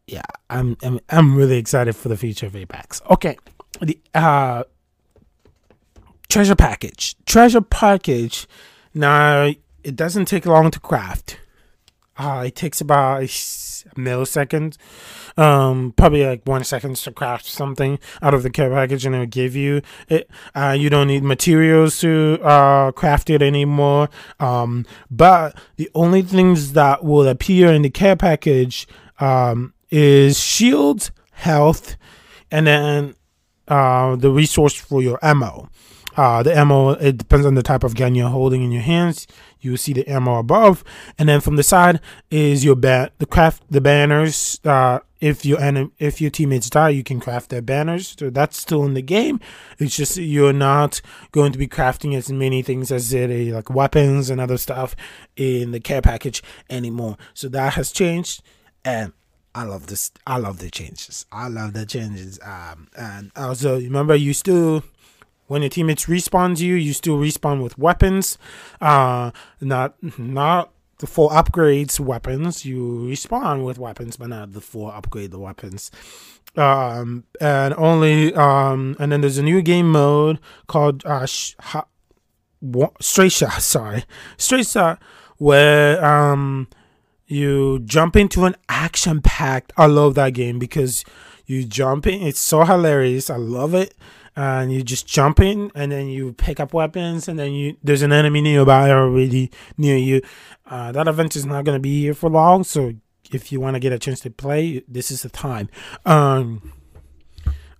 yeah, 0.06 0.22
I'm, 0.48 0.76
I'm 0.82 1.00
I'm 1.08 1.36
really 1.36 1.58
excited 1.58 1.96
for 1.96 2.08
the 2.08 2.16
future 2.16 2.46
of 2.46 2.54
Apex. 2.54 3.02
Okay, 3.10 3.36
the 3.80 3.98
uh 4.14 4.64
treasure 6.28 6.56
package. 6.56 7.16
Treasure 7.26 7.60
package. 7.60 8.46
Now 8.94 9.52
it 9.82 9.96
doesn't 9.96 10.26
take 10.26 10.46
long 10.46 10.70
to 10.70 10.80
craft. 10.80 11.38
Uh, 12.18 12.44
it 12.46 12.54
takes 12.54 12.80
about 12.80 13.20
a 13.22 13.26
millisecond, 13.26 14.78
um, 15.36 15.92
probably 15.96 16.24
like 16.24 16.40
one 16.46 16.64
second 16.64 16.96
to 16.96 17.12
craft 17.12 17.44
something 17.44 17.98
out 18.22 18.32
of 18.32 18.42
the 18.42 18.48
care 18.48 18.70
package, 18.70 19.04
and 19.04 19.14
it'll 19.14 19.26
give 19.26 19.54
you 19.54 19.82
it. 20.08 20.28
Uh, 20.54 20.74
you 20.78 20.88
don't 20.88 21.08
need 21.08 21.22
materials 21.22 21.98
to 22.00 22.38
uh, 22.42 22.90
craft 22.92 23.28
it 23.28 23.42
anymore. 23.42 24.08
Um, 24.40 24.86
but 25.10 25.58
the 25.76 25.90
only 25.94 26.22
things 26.22 26.72
that 26.72 27.04
will 27.04 27.28
appear 27.28 27.70
in 27.70 27.82
the 27.82 27.90
care 27.90 28.16
package 28.16 28.88
um, 29.20 29.74
is 29.90 30.38
shields, 30.38 31.10
health, 31.32 31.96
and 32.50 32.66
then 32.66 33.14
uh, 33.68 34.16
the 34.16 34.30
resource 34.30 34.74
for 34.74 35.02
your 35.02 35.18
ammo. 35.22 35.68
Uh, 36.16 36.42
the 36.42 36.56
ammo 36.56 36.90
it 36.90 37.18
depends 37.18 37.44
on 37.44 37.54
the 37.54 37.62
type 37.62 37.84
of 37.84 37.94
gun 37.94 38.14
you're 38.14 38.30
holding 38.30 38.62
in 38.62 38.72
your 38.72 38.82
hands. 38.82 39.26
You 39.60 39.72
will 39.72 39.78
see 39.78 39.92
the 39.92 40.08
ammo 40.08 40.38
above, 40.38 40.82
and 41.18 41.28
then 41.28 41.40
from 41.40 41.56
the 41.56 41.62
side 41.62 42.00
is 42.30 42.64
your 42.64 42.76
bat, 42.76 43.12
the 43.18 43.26
craft, 43.26 43.64
the 43.70 43.80
banners. 43.80 44.60
Uh, 44.64 45.00
if 45.20 45.44
your 45.44 45.60
and 45.60 45.90
if 45.98 46.20
your 46.20 46.30
teammates 46.30 46.70
die, 46.70 46.90
you 46.90 47.02
can 47.02 47.20
craft 47.20 47.50
their 47.50 47.62
banners. 47.62 48.14
So 48.18 48.30
that's 48.30 48.58
still 48.58 48.84
in 48.84 48.94
the 48.94 49.02
game. 49.02 49.40
It's 49.78 49.96
just 49.96 50.16
you're 50.16 50.52
not 50.52 51.00
going 51.32 51.52
to 51.52 51.58
be 51.58 51.68
crafting 51.68 52.16
as 52.16 52.30
many 52.30 52.62
things 52.62 52.90
as 52.90 53.12
it 53.12 53.30
uh, 53.30 53.54
like 53.54 53.68
weapons 53.68 54.30
and 54.30 54.40
other 54.40 54.56
stuff 54.56 54.96
in 55.36 55.72
the 55.72 55.80
care 55.80 56.02
package 56.02 56.42
anymore. 56.70 57.16
So 57.34 57.48
that 57.48 57.74
has 57.74 57.92
changed, 57.92 58.42
and 58.84 59.12
I 59.56 59.62
love 59.62 59.86
this. 59.86 60.10
I 60.26 60.36
love 60.36 60.58
the 60.58 60.70
changes. 60.70 61.24
I 61.32 61.48
love 61.48 61.72
the 61.72 61.86
changes. 61.86 62.38
Um, 62.44 62.88
and 62.94 63.32
also 63.34 63.76
remember, 63.76 64.14
you 64.14 64.34
still 64.34 64.84
when 65.46 65.62
your 65.62 65.70
teammates 65.70 66.04
respawn 66.04 66.58
you, 66.60 66.74
you 66.74 66.92
still 66.92 67.16
respawn 67.16 67.62
with 67.62 67.78
weapons. 67.78 68.36
Uh, 68.82 69.30
not 69.62 69.94
not 70.18 70.72
the 70.98 71.06
full 71.06 71.30
upgrades 71.30 71.98
weapons. 71.98 72.66
You 72.66 73.08
respawn 73.10 73.64
with 73.64 73.78
weapons, 73.78 74.18
but 74.18 74.28
not 74.28 74.52
the 74.52 74.60
full 74.60 74.90
upgrade 74.90 75.30
the 75.30 75.38
weapons. 75.38 75.90
Um, 76.54 77.24
and 77.40 77.72
only 77.78 78.34
um, 78.34 78.94
and 78.98 79.10
then 79.10 79.22
there's 79.22 79.38
a 79.38 79.42
new 79.42 79.62
game 79.62 79.90
mode 79.90 80.38
called 80.66 81.02
uh, 81.06 81.24
sh- 81.24 81.54
ha- 81.60 81.86
straight 83.00 83.32
shot. 83.40 83.62
Sorry, 83.62 84.04
straight 84.36 84.66
shot, 84.66 85.00
where 85.38 86.04
um, 86.04 86.68
you 87.26 87.80
jump 87.80 88.16
into 88.16 88.44
an 88.44 88.56
action 88.68 89.20
packed. 89.20 89.72
I 89.76 89.86
love 89.86 90.14
that 90.14 90.34
game 90.34 90.58
because 90.58 91.04
you 91.46 91.64
jump 91.64 92.06
in. 92.06 92.22
It's 92.22 92.38
so 92.38 92.64
hilarious. 92.64 93.30
I 93.30 93.36
love 93.36 93.74
it 93.74 93.94
and 94.36 94.70
you 94.70 94.82
just 94.82 95.06
jump 95.06 95.40
in 95.40 95.72
and 95.74 95.90
then 95.90 96.08
you 96.08 96.34
pick 96.34 96.60
up 96.60 96.74
weapons 96.74 97.26
and 97.26 97.38
then 97.38 97.52
you 97.52 97.76
there's 97.82 98.02
an 98.02 98.12
enemy 98.12 98.42
nearby 98.42 98.90
already 98.90 99.50
near 99.78 99.96
you 99.96 100.20
uh, 100.66 100.92
that 100.92 101.08
event 101.08 101.34
is 101.34 101.46
not 101.46 101.64
going 101.64 101.74
to 101.76 101.80
be 101.80 102.02
here 102.02 102.14
for 102.14 102.28
long 102.28 102.62
so 102.62 102.92
if 103.32 103.50
you 103.50 103.58
want 103.58 103.74
to 103.74 103.80
get 103.80 103.92
a 103.92 103.98
chance 103.98 104.20
to 104.20 104.30
play 104.30 104.82
this 104.86 105.10
is 105.10 105.22
the 105.22 105.30
time 105.30 105.68
um, 106.04 106.72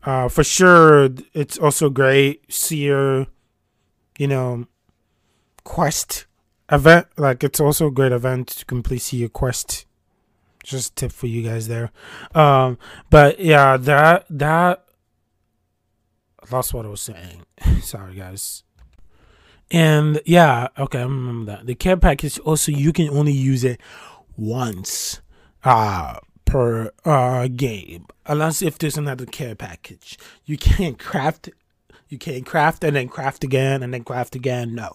uh, 0.05 0.29
for 0.29 0.43
sure 0.43 1.11
it's 1.35 1.59
also 1.59 1.91
great 1.91 2.43
see 2.53 2.85
your 2.85 3.27
you 4.19 4.27
know 4.27 4.67
quest 5.65 6.26
event 6.71 7.07
like 7.17 7.45
it's 7.45 7.61
also 7.61 7.89
a 7.89 7.91
great 7.91 8.13
event 8.13 8.49
to 8.49 8.65
complete 8.65 9.13
your 9.13 9.29
quest 9.29 9.87
just 10.65 10.97
tip 10.97 11.13
for 11.13 11.29
you 11.29 11.43
guys 11.43 11.69
there 11.69 11.93
um, 12.35 12.77
but 13.09 13.39
yeah 13.39 13.77
that 13.77 14.27
that 14.29 14.87
that's 16.51 16.73
what 16.73 16.87
I 16.87 16.89
was 16.89 17.03
saying. 17.03 17.45
Sorry, 17.83 18.15
guys. 18.15 18.63
And 19.71 20.21
yeah, 20.25 20.69
okay, 20.79 21.01
I 21.01 21.03
remember 21.03 21.53
that. 21.53 21.67
The 21.67 21.75
care 21.75 21.97
package 21.97 22.39
also 22.41 22.71
you 22.71 22.93
can 22.93 23.09
only 23.11 23.33
use 23.33 23.65
it 23.65 23.81
once 24.37 25.21
uh 25.65 26.19
per 26.45 26.93
uh 27.05 27.49
game. 27.49 28.07
Unless 28.27 28.63
if 28.63 28.79
there's 28.79 28.97
another 28.97 29.27
care 29.27 29.55
package. 29.55 30.19
You 30.45 30.57
can't 30.57 30.99
craft 30.99 31.51
you 32.09 32.19
can't 32.19 32.47
craft 32.47 32.85
and 32.85 32.95
then 32.95 33.09
craft 33.09 33.43
again 33.43 33.83
and 33.83 33.93
then 33.93 34.05
craft 34.05 34.37
again. 34.37 34.75
No. 34.75 34.95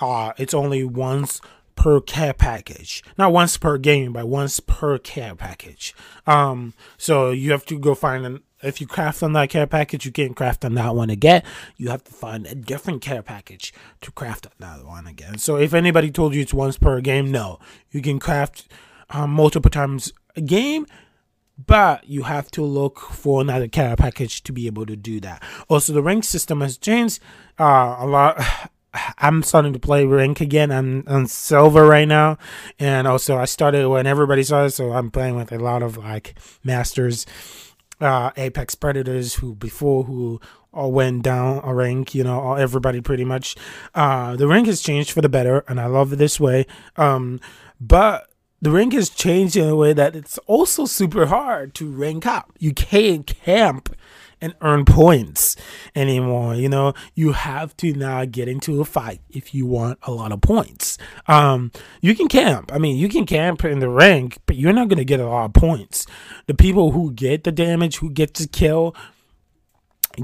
Uh 0.00 0.32
it's 0.36 0.54
only 0.54 0.84
once 0.84 1.40
per 1.76 2.00
care 2.00 2.32
package. 2.32 3.02
Not 3.18 3.32
once 3.32 3.56
per 3.56 3.78
game, 3.78 4.12
but 4.12 4.28
once 4.28 4.60
per 4.60 4.98
care 4.98 5.34
package. 5.34 5.94
Um 6.26 6.74
so 6.96 7.30
you 7.30 7.50
have 7.52 7.64
to 7.66 7.78
go 7.78 7.94
find 7.94 8.24
an 8.26 8.42
if 8.64 8.80
you 8.80 8.86
craft 8.86 9.22
on 9.22 9.34
that 9.34 9.50
care 9.50 9.66
package, 9.66 10.06
you 10.06 10.12
can't 10.12 10.34
craft 10.34 10.64
on 10.64 10.74
that 10.74 10.94
one 10.94 11.10
again. 11.10 11.42
You 11.76 11.90
have 11.90 12.02
to 12.04 12.12
find 12.12 12.46
a 12.46 12.54
different 12.54 13.02
care 13.02 13.22
package 13.22 13.74
to 14.00 14.10
craft 14.10 14.46
on 14.46 14.52
that 14.58 14.86
one 14.86 15.06
again. 15.06 15.38
So 15.38 15.56
if 15.56 15.74
anybody 15.74 16.10
told 16.10 16.34
you 16.34 16.40
it's 16.40 16.54
once 16.54 16.78
per 16.78 17.00
game, 17.00 17.30
no. 17.30 17.58
You 17.90 18.00
can 18.00 18.18
craft 18.18 18.66
um, 19.10 19.30
multiple 19.30 19.70
times 19.70 20.12
a 20.34 20.40
game, 20.40 20.86
but 21.58 22.08
you 22.08 22.22
have 22.22 22.50
to 22.52 22.64
look 22.64 22.98
for 22.98 23.40
another 23.40 23.68
care 23.68 23.96
package 23.96 24.42
to 24.44 24.52
be 24.52 24.66
able 24.66 24.86
to 24.86 24.96
do 24.96 25.20
that. 25.20 25.42
Also, 25.68 25.92
the 25.92 26.02
rank 26.02 26.24
system 26.24 26.60
has 26.60 26.78
changed 26.78 27.20
uh, 27.58 27.96
a 27.98 28.06
lot. 28.06 28.42
I'm 29.18 29.42
starting 29.42 29.72
to 29.72 29.78
play 29.78 30.04
rank 30.04 30.40
again. 30.40 30.70
I'm 30.70 31.04
on 31.06 31.26
silver 31.26 31.86
right 31.86 32.08
now, 32.08 32.38
and 32.78 33.06
also 33.06 33.36
I 33.36 33.44
started 33.44 33.88
when 33.88 34.06
everybody 34.06 34.42
started, 34.42 34.70
so 34.70 34.92
I'm 34.92 35.10
playing 35.10 35.36
with 35.36 35.52
a 35.52 35.58
lot 35.58 35.82
of 35.82 35.96
like 35.96 36.34
masters 36.62 37.26
uh, 38.00 38.30
Apex 38.36 38.74
Predators 38.74 39.34
who 39.34 39.54
before 39.54 40.04
who 40.04 40.40
all 40.72 40.92
went 40.92 41.22
down 41.22 41.60
a 41.64 41.72
rank, 41.74 42.14
you 42.14 42.24
know, 42.24 42.54
everybody 42.54 43.00
pretty 43.00 43.24
much. 43.24 43.56
Uh, 43.94 44.36
the 44.36 44.46
rank 44.46 44.66
has 44.66 44.80
changed 44.80 45.12
for 45.12 45.20
the 45.20 45.28
better, 45.28 45.64
and 45.68 45.80
I 45.80 45.86
love 45.86 46.12
it 46.12 46.16
this 46.16 46.40
way. 46.40 46.66
Um, 46.96 47.40
but 47.80 48.28
the 48.60 48.70
rank 48.70 48.92
has 48.92 49.08
changed 49.08 49.56
in 49.56 49.68
a 49.68 49.76
way 49.76 49.92
that 49.92 50.16
it's 50.16 50.38
also 50.46 50.84
super 50.86 51.26
hard 51.26 51.74
to 51.74 51.90
rank 51.90 52.26
up. 52.26 52.52
You 52.58 52.72
can't 52.72 53.26
camp 53.26 53.94
and 54.44 54.54
earn 54.60 54.84
points 54.84 55.56
anymore. 55.96 56.54
You 56.54 56.68
know, 56.68 56.92
you 57.14 57.32
have 57.32 57.74
to 57.78 57.94
now 57.94 58.26
get 58.26 58.46
into 58.46 58.78
a 58.82 58.84
fight 58.84 59.22
if 59.30 59.54
you 59.54 59.64
want 59.64 59.98
a 60.02 60.12
lot 60.12 60.32
of 60.32 60.42
points. 60.42 60.98
Um, 61.26 61.72
you 62.02 62.14
can 62.14 62.28
camp. 62.28 62.70
I 62.70 62.78
mean, 62.78 62.98
you 62.98 63.08
can 63.08 63.24
camp 63.24 63.64
in 63.64 63.78
the 63.78 63.88
rank, 63.88 64.36
but 64.44 64.56
you're 64.56 64.74
not 64.74 64.88
going 64.88 64.98
to 64.98 65.04
get 65.04 65.18
a 65.18 65.26
lot 65.26 65.46
of 65.46 65.54
points. 65.54 66.06
The 66.46 66.52
people 66.52 66.90
who 66.90 67.10
get 67.12 67.44
the 67.44 67.52
damage, 67.52 67.96
who 67.96 68.10
get 68.10 68.34
to 68.34 68.46
kill, 68.46 68.94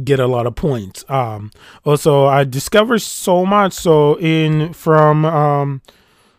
get 0.05 0.21
a 0.21 0.27
lot 0.27 0.47
of 0.47 0.55
points. 0.55 1.03
Um, 1.09 1.51
also, 1.87 2.27
I 2.27 2.45
discovered 2.45 3.01
so 3.01 3.47
much. 3.47 3.73
So 3.73 4.19
in 4.19 4.75
from 4.75 5.25
um, 5.25 5.81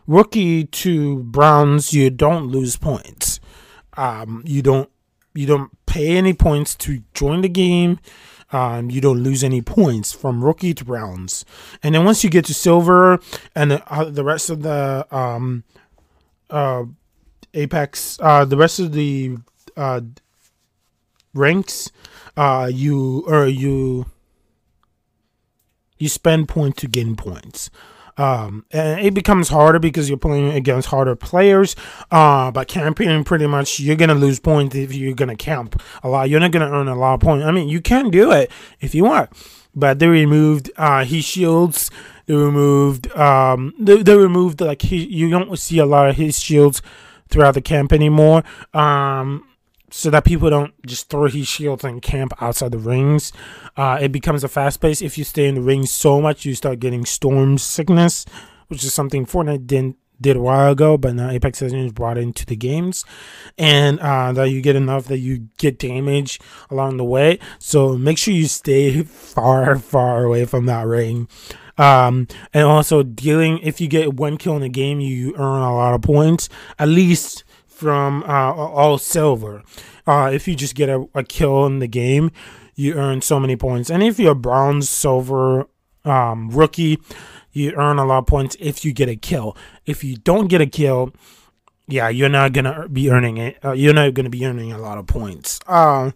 rookie 0.06 0.66
to 0.66 1.18
bronze, 1.24 1.92
you 1.92 2.10
don't 2.10 2.46
lose 2.46 2.76
points. 2.76 3.40
Um, 3.96 4.44
you 4.46 4.62
don't 4.62 4.88
you 5.34 5.46
don't 5.46 5.70
pay 5.92 6.16
any 6.16 6.32
points 6.32 6.74
to 6.74 7.02
join 7.12 7.42
the 7.42 7.50
game. 7.50 7.98
Um, 8.50 8.90
you 8.90 9.02
don't 9.02 9.22
lose 9.22 9.44
any 9.44 9.60
points 9.60 10.10
from 10.10 10.42
rookie 10.42 10.72
to 10.72 10.84
bronze. 10.86 11.44
And 11.82 11.94
then 11.94 12.04
once 12.06 12.24
you 12.24 12.30
get 12.30 12.46
to 12.46 12.54
silver 12.54 13.18
and 13.54 13.72
the, 13.72 13.92
uh, 13.92 14.04
the 14.04 14.24
rest 14.24 14.48
of 14.48 14.62
the 14.62 15.06
um, 15.10 15.64
uh, 16.48 16.84
Apex, 17.52 18.18
uh, 18.22 18.46
the 18.46 18.56
rest 18.56 18.78
of 18.78 18.92
the 18.92 19.36
uh, 19.76 20.00
ranks, 21.34 21.90
uh, 22.38 22.70
you 22.72 23.24
or 23.26 23.46
you 23.46 24.06
you 25.98 26.08
spend 26.08 26.48
points 26.48 26.80
to 26.80 26.88
gain 26.88 27.16
points. 27.16 27.68
Um, 28.16 28.64
and 28.70 29.00
it 29.00 29.14
becomes 29.14 29.48
harder 29.48 29.78
because 29.78 30.08
you're 30.08 30.18
playing 30.18 30.52
against 30.52 30.88
harder 30.88 31.16
players. 31.16 31.74
Uh, 32.10 32.50
but 32.50 32.68
camping, 32.68 33.24
pretty 33.24 33.46
much, 33.46 33.80
you're 33.80 33.96
gonna 33.96 34.14
lose 34.14 34.40
points 34.40 34.76
if 34.76 34.92
you're 34.94 35.14
gonna 35.14 35.36
camp 35.36 35.80
a 36.02 36.08
lot. 36.08 36.28
You're 36.28 36.40
not 36.40 36.50
gonna 36.50 36.70
earn 36.70 36.88
a 36.88 36.94
lot 36.94 37.14
of 37.14 37.20
points. 37.20 37.44
I 37.44 37.50
mean, 37.50 37.68
you 37.68 37.80
can 37.80 38.10
do 38.10 38.30
it 38.32 38.50
if 38.80 38.94
you 38.94 39.04
want, 39.04 39.30
but 39.74 39.98
they 39.98 40.08
removed 40.08 40.70
uh, 40.76 41.04
heat 41.04 41.22
shields. 41.22 41.90
They 42.26 42.34
removed 42.34 43.10
um, 43.16 43.74
they, 43.78 44.02
they 44.02 44.16
removed 44.16 44.60
like 44.60 44.82
he, 44.82 45.04
you 45.04 45.28
don't 45.30 45.58
see 45.58 45.78
a 45.78 45.86
lot 45.86 46.08
of 46.08 46.16
heat 46.16 46.34
shields 46.34 46.82
throughout 47.28 47.54
the 47.54 47.62
camp 47.62 47.92
anymore. 47.92 48.44
Um, 48.74 49.46
so 49.92 50.08
that 50.08 50.24
people 50.24 50.48
don't 50.48 50.74
just 50.86 51.10
throw 51.10 51.26
heat 51.26 51.46
shields 51.46 51.84
and 51.84 52.00
camp 52.00 52.32
outside 52.40 52.72
the 52.72 52.78
rings. 52.78 53.30
Uh, 53.76 53.98
it 54.00 54.10
becomes 54.10 54.42
a 54.42 54.48
fast 54.48 54.80
pace. 54.80 55.02
If 55.02 55.18
you 55.18 55.24
stay 55.24 55.46
in 55.46 55.54
the 55.54 55.60
ring 55.60 55.84
so 55.84 56.20
much, 56.20 56.46
you 56.46 56.54
start 56.54 56.80
getting 56.80 57.04
storm 57.04 57.58
sickness, 57.58 58.24
which 58.68 58.82
is 58.84 58.94
something 58.94 59.26
Fortnite 59.26 59.66
didn't 59.66 59.96
did 60.18 60.36
a 60.36 60.40
while 60.40 60.70
ago, 60.72 60.96
but 60.96 61.14
now 61.14 61.28
Apex 61.30 61.60
Legends 61.60 61.92
brought 61.92 62.16
into 62.16 62.46
the 62.46 62.56
games, 62.56 63.04
and 63.58 63.98
uh, 63.98 64.32
that 64.32 64.50
you 64.50 64.62
get 64.62 64.76
enough 64.76 65.06
that 65.06 65.18
you 65.18 65.48
get 65.58 65.78
damage 65.78 66.40
along 66.70 66.96
the 66.96 67.04
way. 67.04 67.38
So 67.58 67.98
make 67.98 68.18
sure 68.18 68.32
you 68.32 68.46
stay 68.46 69.02
far, 69.02 69.76
far 69.76 70.24
away 70.24 70.46
from 70.46 70.66
that 70.66 70.86
ring. 70.86 71.28
Um, 71.76 72.28
and 72.54 72.64
also 72.64 73.02
dealing 73.02 73.58
if 73.58 73.80
you 73.80 73.88
get 73.88 74.14
one 74.14 74.36
kill 74.36 74.56
in 74.56 74.62
a 74.62 74.68
game, 74.68 75.00
you 75.00 75.34
earn 75.34 75.62
a 75.62 75.74
lot 75.74 75.94
of 75.94 76.02
points. 76.02 76.48
At 76.78 76.88
least 76.88 77.44
from 77.82 78.22
uh, 78.22 78.54
all 78.54 78.96
silver. 78.96 79.62
Uh, 80.06 80.30
if 80.32 80.46
you 80.46 80.54
just 80.54 80.76
get 80.76 80.88
a, 80.88 81.04
a, 81.14 81.24
kill 81.24 81.66
in 81.66 81.80
the 81.80 81.88
game, 81.88 82.30
you 82.76 82.94
earn 82.94 83.20
so 83.20 83.40
many 83.40 83.56
points. 83.56 83.90
And 83.90 84.04
if 84.04 84.20
you're 84.20 84.32
a 84.32 84.36
bronze, 84.36 84.88
silver, 84.88 85.66
um, 86.04 86.48
rookie, 86.50 87.00
you 87.50 87.72
earn 87.72 87.98
a 87.98 88.04
lot 88.04 88.18
of 88.18 88.26
points 88.26 88.56
if 88.60 88.84
you 88.84 88.92
get 88.92 89.08
a 89.08 89.16
kill. 89.16 89.56
If 89.84 90.04
you 90.04 90.16
don't 90.16 90.46
get 90.46 90.60
a 90.60 90.66
kill, 90.66 91.12
yeah, 91.88 92.08
you're 92.08 92.28
not 92.28 92.52
gonna 92.52 92.88
be 92.88 93.10
earning 93.10 93.36
it. 93.36 93.58
Uh, 93.64 93.72
you're 93.72 93.94
not 93.94 94.14
gonna 94.14 94.30
be 94.30 94.46
earning 94.46 94.72
a 94.72 94.78
lot 94.78 94.96
of 94.96 95.06
points. 95.08 95.58
Uh, 95.66 96.12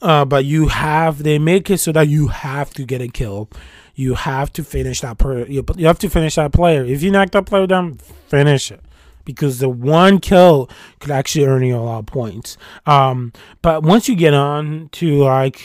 uh, 0.00 0.24
but 0.24 0.46
you 0.46 0.68
have 0.68 1.22
they 1.22 1.38
make 1.38 1.68
it 1.68 1.78
so 1.78 1.92
that 1.92 2.08
you 2.08 2.28
have 2.28 2.72
to 2.74 2.84
get 2.84 3.02
a 3.02 3.08
kill. 3.08 3.50
You 3.94 4.14
have 4.14 4.52
to 4.54 4.64
finish 4.64 5.02
that 5.02 5.18
per. 5.18 5.44
You, 5.44 5.64
you 5.76 5.86
have 5.86 5.98
to 5.98 6.08
finish 6.08 6.36
that 6.36 6.52
player. 6.52 6.84
If 6.84 7.02
you 7.02 7.10
knock 7.10 7.30
that 7.32 7.44
player 7.46 7.66
down, 7.66 7.98
finish 8.28 8.70
it 8.70 8.80
because 9.28 9.58
the 9.58 9.68
one 9.68 10.20
kill 10.20 10.70
could 11.00 11.10
actually 11.10 11.44
earn 11.44 11.62
you 11.62 11.76
a 11.76 11.80
lot 11.80 11.98
of 11.98 12.06
points. 12.06 12.56
Um, 12.86 13.34
but 13.60 13.82
once 13.82 14.08
you 14.08 14.16
get 14.16 14.32
on 14.32 14.88
to 14.92 15.22
like, 15.22 15.62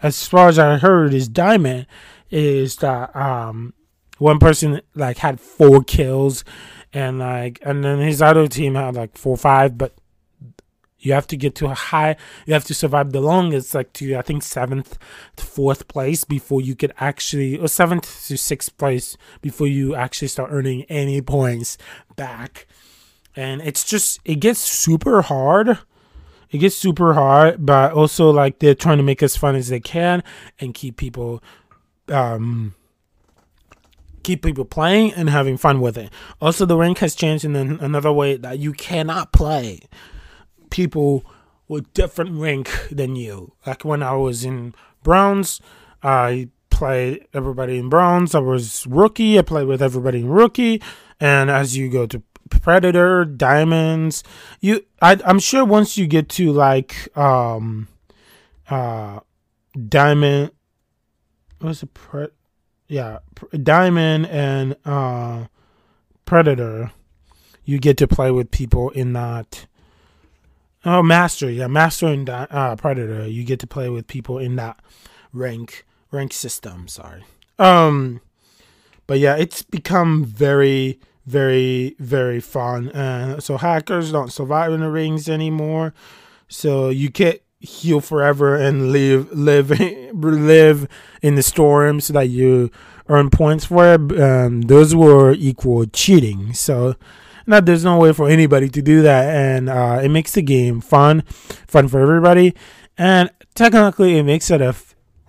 as 0.00 0.24
far 0.24 0.46
as 0.46 0.56
I 0.56 0.78
heard, 0.78 1.12
is 1.12 1.26
diamond 1.26 1.88
is 2.30 2.76
that 2.76 3.14
um, 3.16 3.74
one 4.18 4.38
person 4.38 4.82
like 4.94 5.18
had 5.18 5.40
four 5.40 5.82
kills 5.82 6.44
and 6.92 7.18
like 7.18 7.58
and 7.62 7.82
then 7.82 7.98
his 7.98 8.22
other 8.22 8.46
team 8.46 8.76
had 8.76 8.94
like 8.94 9.18
four 9.18 9.34
or 9.34 9.36
five, 9.36 9.76
but 9.76 9.92
you 11.00 11.12
have 11.14 11.26
to 11.28 11.36
get 11.36 11.54
to 11.56 11.66
a 11.66 11.74
high. 11.74 12.16
You 12.46 12.54
have 12.54 12.64
to 12.64 12.74
survive 12.74 13.12
the 13.12 13.20
longest, 13.20 13.74
like 13.74 13.92
to 13.94 14.16
I 14.16 14.22
think 14.22 14.42
seventh 14.42 14.98
to 15.36 15.44
fourth 15.44 15.88
place 15.88 16.24
before 16.24 16.60
you 16.60 16.76
could 16.76 16.92
actually, 16.98 17.58
or 17.58 17.68
seventh 17.68 18.26
to 18.28 18.36
sixth 18.36 18.76
place 18.76 19.16
before 19.40 19.66
you 19.66 19.94
actually 19.94 20.28
start 20.28 20.50
earning 20.52 20.84
any 20.84 21.20
points 21.22 21.78
back. 22.16 22.66
And 23.34 23.62
it's 23.62 23.84
just 23.84 24.20
it 24.24 24.36
gets 24.36 24.60
super 24.60 25.22
hard. 25.22 25.78
It 26.50 26.58
gets 26.58 26.76
super 26.76 27.14
hard, 27.14 27.64
but 27.64 27.92
also 27.92 28.30
like 28.30 28.58
they're 28.58 28.74
trying 28.74 28.98
to 28.98 29.04
make 29.04 29.22
as 29.22 29.36
fun 29.36 29.54
as 29.54 29.68
they 29.68 29.80
can 29.80 30.22
and 30.58 30.74
keep 30.74 30.96
people 30.96 31.42
um 32.08 32.74
keep 34.22 34.42
people 34.42 34.64
playing 34.66 35.14
and 35.14 35.30
having 35.30 35.56
fun 35.56 35.80
with 35.80 35.96
it. 35.96 36.10
Also, 36.42 36.66
the 36.66 36.76
rank 36.76 36.98
has 36.98 37.14
changed 37.14 37.44
in 37.44 37.56
another 37.56 38.12
way 38.12 38.36
that 38.36 38.58
you 38.58 38.72
cannot 38.72 39.32
play 39.32 39.80
people 40.70 41.24
with 41.68 41.92
different 41.94 42.36
rank 42.36 42.70
than 42.90 43.16
you. 43.16 43.52
Like 43.66 43.84
when 43.84 44.02
I 44.02 44.14
was 44.14 44.44
in 44.44 44.74
Bronze, 45.02 45.60
I 46.02 46.48
played 46.70 47.26
everybody 47.34 47.78
in 47.78 47.88
Bronze. 47.88 48.34
I 48.34 48.40
was 48.40 48.86
rookie. 48.86 49.38
I 49.38 49.42
played 49.42 49.66
with 49.66 49.82
everybody 49.82 50.20
in 50.20 50.28
rookie. 50.28 50.82
And 51.20 51.50
as 51.50 51.76
you 51.76 51.88
go 51.90 52.06
to 52.06 52.22
Predator, 52.48 53.24
Diamonds, 53.24 54.24
you, 54.60 54.84
I, 55.00 55.18
I'm 55.24 55.38
sure 55.38 55.64
once 55.64 55.96
you 55.96 56.06
get 56.06 56.28
to 56.30 56.52
like, 56.52 57.16
um, 57.16 57.88
uh, 58.68 59.20
Diamond, 59.88 60.50
what's 61.60 61.80
the 61.80 61.86
pre? 61.86 62.28
Yeah, 62.88 63.18
Diamond 63.62 64.26
and 64.26 64.74
uh, 64.84 65.46
Predator, 66.24 66.90
you 67.64 67.78
get 67.78 67.96
to 67.98 68.08
play 68.08 68.30
with 68.32 68.50
people 68.50 68.90
in 68.90 69.12
that 69.12 69.66
Oh, 70.84 71.02
Master, 71.02 71.50
yeah, 71.50 71.66
Master 71.66 72.06
and 72.06 72.28
uh, 72.28 72.76
Predator. 72.76 73.26
You 73.28 73.44
get 73.44 73.60
to 73.60 73.66
play 73.66 73.90
with 73.90 74.06
people 74.06 74.38
in 74.38 74.56
that 74.56 74.80
rank 75.32 75.84
rank 76.10 76.32
system. 76.32 76.88
Sorry. 76.88 77.24
Um, 77.58 78.20
but 79.06 79.18
yeah, 79.18 79.36
it's 79.36 79.62
become 79.62 80.24
very, 80.24 80.98
very, 81.26 81.96
very 81.98 82.40
fun. 82.40 82.88
Uh, 82.90 83.40
so 83.40 83.58
hackers 83.58 84.12
don't 84.12 84.32
survive 84.32 84.72
in 84.72 84.80
the 84.80 84.90
rings 84.90 85.28
anymore. 85.28 85.92
So 86.48 86.88
you 86.88 87.10
get 87.10 87.44
heal 87.60 88.00
forever 88.00 88.56
and 88.56 88.90
live, 88.90 89.30
live, 89.32 89.70
live 90.14 90.88
in 91.20 91.34
the 91.34 91.42
storm 91.42 92.00
so 92.00 92.14
that 92.14 92.28
you 92.30 92.70
earn 93.08 93.28
points 93.28 93.66
for 93.66 93.94
it. 93.94 94.20
Um, 94.20 94.62
those 94.62 94.94
were 94.94 95.32
equal 95.32 95.84
cheating. 95.86 96.54
So 96.54 96.94
not 97.46 97.66
there's 97.66 97.84
no 97.84 97.98
way 97.98 98.12
for 98.12 98.28
anybody 98.28 98.68
to 98.68 98.82
do 98.82 99.02
that, 99.02 99.34
and 99.34 99.68
uh, 99.68 100.00
it 100.02 100.08
makes 100.08 100.32
the 100.32 100.42
game 100.42 100.80
fun, 100.80 101.22
fun 101.66 101.88
for 101.88 102.00
everybody, 102.00 102.54
and 102.96 103.30
technically 103.54 104.18
it 104.18 104.24
makes 104.24 104.50
it 104.50 104.60
a 104.60 104.74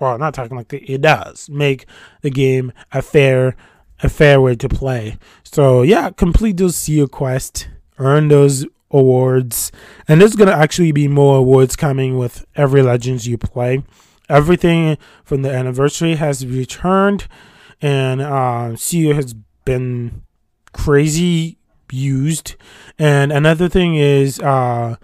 well, 0.01 0.17
not 0.17 0.33
technically, 0.33 0.79
it 0.79 1.01
does 1.01 1.47
make 1.47 1.85
the 2.21 2.31
game 2.31 2.73
a 2.91 3.01
fair 3.01 3.55
a 4.03 4.09
fair 4.09 4.41
way 4.41 4.55
to 4.55 4.67
play. 4.67 5.17
So 5.43 5.83
yeah, 5.83 6.09
complete 6.09 6.57
those 6.57 6.75
Seer 6.75 7.07
quests, 7.07 7.67
earn 7.99 8.27
those 8.29 8.65
awards, 8.89 9.71
and 10.07 10.19
there's 10.19 10.35
gonna 10.35 10.51
actually 10.51 10.91
be 10.91 11.07
more 11.07 11.37
awards 11.37 11.75
coming 11.75 12.17
with 12.17 12.45
every 12.55 12.81
Legends 12.81 13.27
you 13.27 13.37
play. 13.37 13.83
Everything 14.27 14.97
from 15.23 15.43
the 15.43 15.51
anniversary 15.51 16.15
has 16.15 16.45
returned, 16.47 17.27
and 17.79 18.21
uh, 18.21 18.75
Seer 18.75 19.13
has 19.13 19.35
been 19.65 20.23
crazy 20.73 21.59
used. 21.93 22.55
And 22.97 23.31
another 23.31 23.69
thing 23.69 23.95
is 23.95 24.39
uh, 24.39 24.95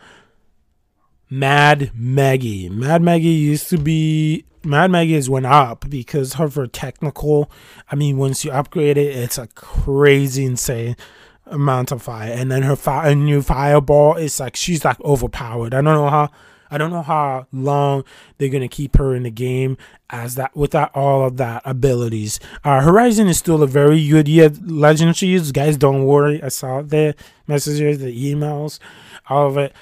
Mad 1.30 1.91
Maggie. 1.93 2.69
Mad 2.69 3.02
Maggie 3.02 3.28
used 3.28 3.69
to 3.69 3.78
be 3.78 4.45
Mad 4.63 4.91
Maggie 4.91 5.13
has 5.13 5.30
went 5.30 5.45
up 5.45 5.89
because 5.89 6.39
of 6.39 6.56
her 6.56 6.67
technical. 6.67 7.50
I 7.91 7.95
mean, 7.95 8.17
once 8.17 8.43
you 8.43 8.52
upgrade 8.52 8.97
it, 8.97 9.15
it's 9.15 9.38
a 9.38 9.47
crazy 9.47 10.45
insane 10.45 10.95
amount 11.45 11.91
of 11.91 12.02
fire. 12.02 12.32
And 12.32 12.52
then 12.52 12.63
her 12.63 12.76
fire, 12.76 13.15
new 13.15 13.41
fireball 13.41 14.15
is 14.15 14.39
like 14.39 14.56
she's 14.56 14.84
like 14.84 15.00
overpowered. 15.02 15.73
I 15.73 15.78
don't 15.78 15.86
know 15.86 16.10
how 16.10 16.30
I 16.69 16.77
don't 16.77 16.91
know 16.91 17.01
how 17.01 17.47
long 17.51 18.03
they're 18.38 18.49
gonna 18.49 18.67
keep 18.67 18.97
her 18.97 19.15
in 19.15 19.23
the 19.23 19.32
game 19.32 19.77
as 20.10 20.36
that 20.36 20.56
without 20.56 20.95
all 20.95 21.25
of 21.25 21.38
that 21.38 21.62
abilities. 21.65 22.39
Uh, 22.63 22.82
Horizon 22.82 23.27
is 23.27 23.38
still 23.38 23.63
a 23.63 23.67
very 23.67 24.06
good 24.08 24.27
yet 24.27 24.67
legend 24.67 25.15
to 25.15 25.27
use. 25.27 25.51
Guys, 25.51 25.77
don't 25.77 26.06
worry. 26.06 26.41
I 26.41 26.49
saw 26.49 26.82
the 26.82 27.15
messages, 27.47 27.99
the 27.99 28.34
emails, 28.34 28.80
all 29.30 29.47
of 29.47 29.58
it. 29.58 29.73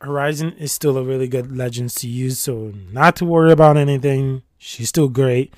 Horizon 0.00 0.52
is 0.58 0.72
still 0.72 0.98
a 0.98 1.04
really 1.04 1.28
good 1.28 1.56
legend 1.56 1.90
to 1.90 2.08
use, 2.08 2.40
so 2.40 2.72
not 2.90 3.14
to 3.16 3.24
worry 3.24 3.52
about 3.52 3.76
anything. 3.76 4.42
She's 4.58 4.88
still 4.88 5.08
great. 5.08 5.54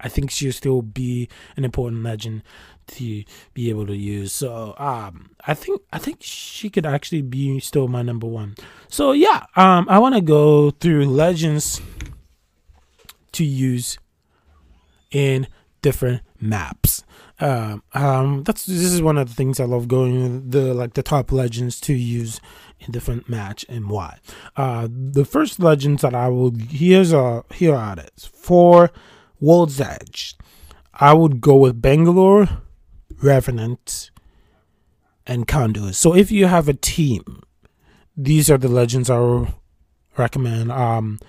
I 0.00 0.08
think 0.08 0.30
she'll 0.30 0.52
still 0.52 0.82
be 0.82 1.28
an 1.56 1.64
important 1.64 2.02
legend 2.02 2.42
to 2.88 3.24
be 3.54 3.70
able 3.70 3.86
to 3.86 3.96
use. 3.96 4.32
So 4.32 4.74
um, 4.78 5.30
I 5.46 5.54
think 5.54 5.82
I 5.92 5.98
think 5.98 6.18
she 6.20 6.70
could 6.70 6.86
actually 6.86 7.22
be 7.22 7.60
still 7.60 7.88
my 7.88 8.02
number 8.02 8.26
one. 8.26 8.56
So 8.88 9.12
yeah, 9.12 9.46
um, 9.56 9.86
I 9.88 9.98
want 9.98 10.14
to 10.14 10.20
go 10.20 10.70
through 10.70 11.06
legends 11.06 11.80
to 13.32 13.44
use 13.44 13.98
in 15.10 15.46
different 15.82 16.22
maps. 16.40 17.04
Um, 17.40 17.84
um, 17.94 18.42
that's 18.42 18.66
this 18.66 18.92
is 18.92 19.00
one 19.00 19.16
of 19.16 19.28
the 19.28 19.34
things 19.34 19.60
I 19.60 19.64
love 19.64 19.86
going 19.86 20.50
the 20.50 20.74
like 20.74 20.94
the 20.94 21.04
top 21.04 21.30
legends 21.30 21.80
to 21.82 21.94
use 21.94 22.40
in 22.80 22.90
different 22.90 23.28
match 23.28 23.64
and 23.68 23.88
why. 23.88 24.18
Uh, 24.56 24.88
the 24.90 25.24
first 25.24 25.60
legends 25.60 26.02
that 26.02 26.14
I 26.14 26.28
will 26.28 26.52
here's 26.52 27.12
a 27.12 27.44
here 27.52 27.76
are 27.76 27.96
it 27.98 28.28
for 28.34 28.90
World's 29.40 29.80
Edge. 29.80 30.36
I 30.94 31.12
would 31.12 31.40
go 31.40 31.56
with 31.56 31.80
Bangalore 31.80 32.48
Revenant, 33.22 34.10
and 35.26 35.46
Conduit. 35.46 35.94
So 35.94 36.14
if 36.14 36.32
you 36.32 36.46
have 36.46 36.68
a 36.68 36.74
team, 36.74 37.42
these 38.16 38.50
are 38.50 38.58
the 38.58 38.68
legends 38.68 39.10
I 39.10 39.18
will 39.18 39.48
recommend. 40.16 40.72
Um, 40.72 41.20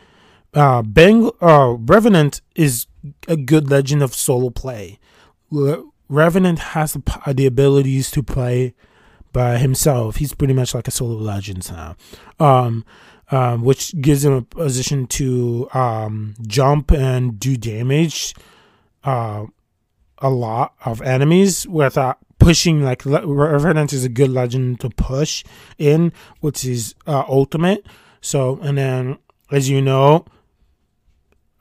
uh, 0.54 0.82
Bang, 0.82 1.30
uh, 1.42 1.76
Revenant 1.78 2.42
is 2.56 2.88
a 3.28 3.38
good 3.38 3.70
legend 3.70 4.02
of 4.02 4.16
solo 4.16 4.50
play. 4.50 5.00
Revenant 6.10 6.60
has 6.60 6.94
the, 6.94 7.34
the 7.34 7.46
abilities 7.46 8.10
to 8.12 8.24
play 8.24 8.74
by 9.32 9.58
himself. 9.58 10.16
He's 10.16 10.34
pretty 10.34 10.54
much 10.54 10.74
like 10.74 10.88
a 10.88 10.92
solo 10.92 11.16
legend 11.16 11.70
now, 11.72 11.96
um, 12.40 12.84
um, 13.30 13.64
which 13.64 14.00
gives 14.02 14.26
him 14.26 14.34
a 14.34 14.42
position 14.42 15.06
to 15.08 15.70
um, 15.74 16.34
jump 16.48 16.92
and 16.92 17.40
do 17.40 17.56
damage. 17.56 18.34
Uh, 19.04 19.46
a 20.20 20.30
lot 20.30 20.74
of 20.86 21.02
enemies 21.02 21.68
without 21.68 22.18
pushing 22.40 22.84
like 22.84 23.06
Revenant 23.06 23.94
is 23.94 24.06
a 24.06 24.10
good 24.10 24.30
legend 24.30 24.80
to 24.82 24.90
push 24.90 25.44
in, 25.78 26.12
which 26.40 26.66
is 26.66 26.96
uh, 27.06 27.24
ultimate. 27.28 27.86
So 28.22 28.60
and 28.62 28.78
then 28.78 29.18
as 29.52 29.70
you 29.70 29.82
know, 29.82 30.26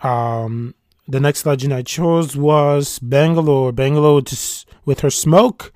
um, 0.01 0.75
the 1.07 1.21
next 1.21 1.47
legend 1.47 1.73
I 1.73 1.83
chose 1.83 2.37
was 2.37 2.99
Bangalore. 3.01 3.73
Bangalore 3.73 4.21
just 4.21 4.69
with 4.85 5.01
her 5.01 5.11
smoke 5.11 5.73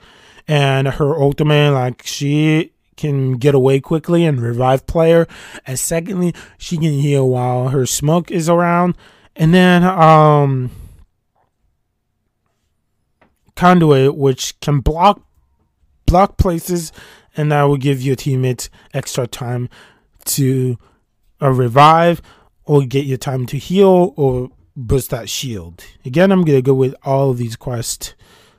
and 0.46 0.88
her 0.88 1.20
ultimate, 1.20 1.72
like 1.72 2.02
she 2.04 2.72
can 2.96 3.34
get 3.34 3.54
away 3.54 3.80
quickly 3.80 4.24
and 4.24 4.40
revive 4.40 4.86
player. 4.86 5.26
And 5.66 5.78
secondly, 5.78 6.34
she 6.58 6.76
can 6.76 6.92
heal 6.92 7.28
while 7.28 7.68
her 7.68 7.86
smoke 7.86 8.30
is 8.30 8.48
around. 8.48 8.96
And 9.34 9.54
then 9.54 9.82
um 9.82 10.70
conduit 13.56 14.16
which 14.16 14.58
can 14.60 14.80
block 14.80 15.22
block 16.06 16.36
places 16.36 16.92
and 17.36 17.50
that 17.52 17.62
will 17.62 17.76
give 17.76 18.02
your 18.02 18.16
teammates 18.16 18.68
extra 18.92 19.26
time 19.26 19.68
to 20.24 20.78
uh, 21.40 21.50
revive 21.50 22.20
or 22.64 22.82
get 22.82 23.06
your 23.06 23.18
time 23.18 23.46
to 23.46 23.58
heal 23.58 24.14
or 24.16 24.50
boost 24.76 25.10
that 25.10 25.28
shield. 25.28 25.84
Again, 26.04 26.30
I'm 26.30 26.44
gonna 26.44 26.62
go 26.62 26.74
with 26.74 26.94
all 27.02 27.30
of 27.30 27.38
these 27.38 27.56
quests 27.56 28.14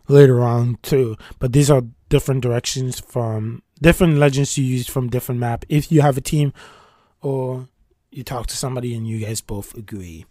later 0.08 0.42
on 0.42 0.78
too, 0.82 1.16
but 1.40 1.54
these 1.54 1.72
are 1.72 1.84
different 2.10 2.42
directions 2.42 3.00
from 3.00 3.62
different 3.82 4.18
legends 4.18 4.58
you 4.58 4.64
use 4.64 4.88
from 4.88 5.10
different 5.10 5.40
map 5.40 5.66
if 5.70 5.92
you 5.92 6.02
have 6.02 6.18
a 6.18 6.22
team 6.22 6.54
or 7.22 7.68
you 8.12 8.24
talk 8.24 8.48
to 8.48 8.56
somebody 8.56 8.96
and 8.96 9.08
you 9.08 9.20
guys 9.20 9.42
both 9.42 9.76
agree. 9.76 10.26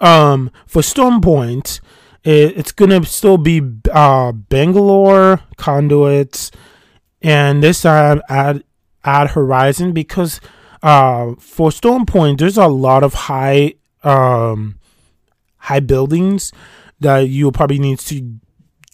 Um, 0.00 0.50
for 0.66 0.82
Storm 0.82 1.20
Point, 1.20 1.80
it, 2.24 2.56
it's 2.58 2.72
gonna 2.72 3.04
still 3.04 3.38
be 3.38 3.62
uh, 3.92 4.32
Bangalore 4.32 5.40
conduits, 5.56 6.50
and 7.22 7.62
this 7.62 7.82
time 7.82 8.22
add 8.28 8.64
add 9.04 9.30
Horizon 9.30 9.92
because 9.92 10.40
uh, 10.82 11.34
for 11.38 11.72
Storm 11.72 12.06
Point 12.06 12.38
there's 12.38 12.58
a 12.58 12.66
lot 12.66 13.02
of 13.02 13.14
high 13.14 13.74
um, 14.02 14.78
high 15.56 15.80
buildings 15.80 16.52
that 17.00 17.28
you 17.28 17.50
probably 17.52 17.78
need 17.78 17.98
to 18.00 18.38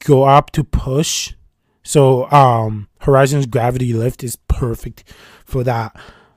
go 0.05 0.25
up 0.25 0.51
to 0.53 0.65
push. 0.65 1.35
So 1.83 2.31
um, 2.31 2.89
Horizon's 3.01 3.47
gravity 3.47 3.93
lift 3.93 4.25
is 4.25 4.37
perfect 4.49 5.05
for 5.45 5.63
that 5.65 5.95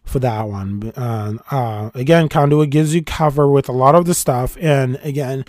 for 0.08 0.20
that 0.20 0.48
one. 0.48 0.92
Uh, 0.96 1.34
uh, 1.52 1.92
again, 1.94 2.30
Conduit 2.30 2.70
gives 2.70 2.96
you 2.96 3.04
cover 3.04 3.48
with 3.48 3.70
a 3.70 3.74
lot 3.74 3.94
of 3.94 4.06
the 4.06 4.14
stuff, 4.14 4.58
and 4.60 4.98
again, 5.04 5.46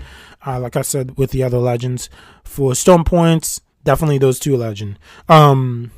uh, 0.46 0.60
like 0.60 0.76
I 0.76 0.82
said 0.82 1.16
with 1.16 1.30
the 1.30 1.42
other 1.42 1.58
legends, 1.58 2.10
for 2.44 2.74
stone 2.74 3.04
points, 3.04 3.60
definitely 3.84 4.18
those 4.18 4.38
two 4.38 4.56
legend, 4.56 4.98
um, 5.28 5.92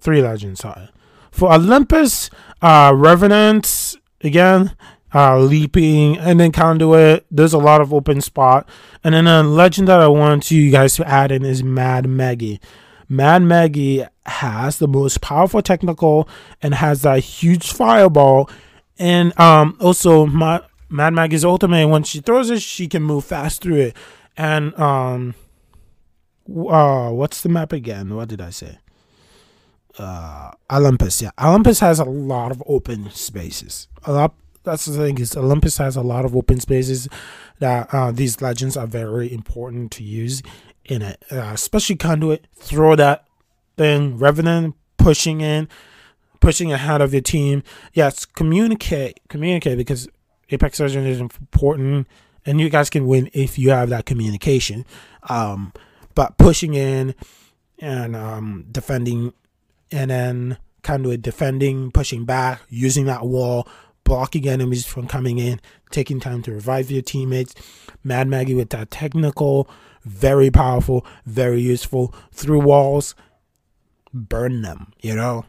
three 0.00 0.22
legends. 0.22 0.60
Sorry. 0.60 0.88
For 1.30 1.52
Olympus, 1.52 2.30
uh, 2.62 2.92
Revenant 2.94 3.96
again, 4.22 4.74
uh, 5.14 5.38
leaping, 5.38 6.16
and 6.18 6.40
then 6.40 6.52
Conduit. 6.52 7.26
There's 7.30 7.52
a 7.52 7.58
lot 7.58 7.80
of 7.80 7.92
open 7.92 8.20
spot, 8.20 8.68
and 9.04 9.14
then 9.14 9.26
a 9.26 9.42
legend 9.42 9.88
that 9.88 10.00
I 10.00 10.08
want 10.08 10.50
you 10.50 10.70
guys 10.70 10.94
to 10.96 11.06
add 11.06 11.32
in 11.32 11.44
is 11.44 11.62
Mad 11.62 12.08
Maggie. 12.08 12.60
Mad 13.08 13.42
Maggie 13.42 14.04
has 14.26 14.78
the 14.78 14.88
most 14.88 15.20
powerful 15.20 15.62
technical 15.62 16.28
and 16.62 16.74
has 16.74 17.02
that 17.02 17.20
huge 17.20 17.72
fireball. 17.72 18.50
And 18.98 19.38
um, 19.38 19.76
also, 19.80 20.26
my, 20.26 20.62
Mad 20.88 21.12
Maggie's 21.12 21.44
ultimate, 21.44 21.88
when 21.88 22.02
she 22.02 22.20
throws 22.20 22.50
it, 22.50 22.62
she 22.62 22.88
can 22.88 23.02
move 23.02 23.24
fast 23.24 23.62
through 23.62 23.76
it. 23.76 23.96
And 24.36 24.78
um, 24.78 25.34
uh, 26.48 27.10
what's 27.10 27.40
the 27.40 27.48
map 27.48 27.72
again? 27.72 28.14
What 28.14 28.28
did 28.28 28.40
I 28.40 28.50
say? 28.50 28.78
Uh, 29.98 30.50
Olympus. 30.70 31.22
Yeah, 31.22 31.30
Olympus 31.42 31.80
has 31.80 31.98
a 31.98 32.04
lot 32.04 32.50
of 32.50 32.62
open 32.66 33.10
spaces. 33.10 33.88
A 34.04 34.12
lot. 34.12 34.34
That's 34.62 34.86
the 34.86 34.96
thing 34.96 35.18
is 35.18 35.36
Olympus 35.36 35.78
has 35.78 35.94
a 35.94 36.02
lot 36.02 36.24
of 36.24 36.34
open 36.34 36.58
spaces 36.58 37.08
that 37.60 37.88
uh, 37.94 38.10
these 38.10 38.42
legends 38.42 38.76
are 38.76 38.86
very 38.86 39.32
important 39.32 39.92
to 39.92 40.02
use 40.02 40.42
in 40.90 41.02
it, 41.02 41.22
uh, 41.30 41.50
especially 41.52 41.96
conduit. 41.96 42.46
Throw 42.54 42.96
that 42.96 43.26
thing, 43.76 44.18
Revenant 44.18 44.74
pushing 44.96 45.40
in, 45.40 45.68
pushing 46.40 46.72
ahead 46.72 47.00
of 47.00 47.12
your 47.12 47.22
team. 47.22 47.62
Yes, 47.92 48.24
communicate, 48.24 49.20
communicate 49.28 49.78
because 49.78 50.08
Apex 50.50 50.80
Legends 50.80 51.08
is 51.08 51.20
important, 51.20 52.06
and 52.44 52.60
you 52.60 52.68
guys 52.68 52.90
can 52.90 53.06
win 53.06 53.30
if 53.32 53.58
you 53.58 53.70
have 53.70 53.88
that 53.90 54.06
communication. 54.06 54.84
Um, 55.28 55.72
but 56.14 56.38
pushing 56.38 56.74
in 56.74 57.14
and 57.78 58.16
um, 58.16 58.66
defending, 58.70 59.32
and 59.92 60.10
then 60.10 60.58
conduit 60.82 61.22
defending, 61.22 61.90
pushing 61.90 62.24
back, 62.24 62.62
using 62.68 63.06
that 63.06 63.26
wall, 63.26 63.68
blocking 64.04 64.48
enemies 64.48 64.86
from 64.86 65.06
coming 65.06 65.38
in, 65.38 65.60
taking 65.90 66.20
time 66.20 66.42
to 66.42 66.52
revive 66.52 66.90
your 66.90 67.02
teammates. 67.02 67.54
Mad 68.02 68.28
Maggie 68.28 68.54
with 68.54 68.70
that 68.70 68.90
technical 68.90 69.68
very 70.06 70.50
powerful, 70.50 71.04
very 71.26 71.60
useful. 71.60 72.14
Through 72.32 72.60
walls, 72.60 73.14
burn 74.14 74.62
them, 74.62 74.92
you 75.00 75.14
know? 75.14 75.44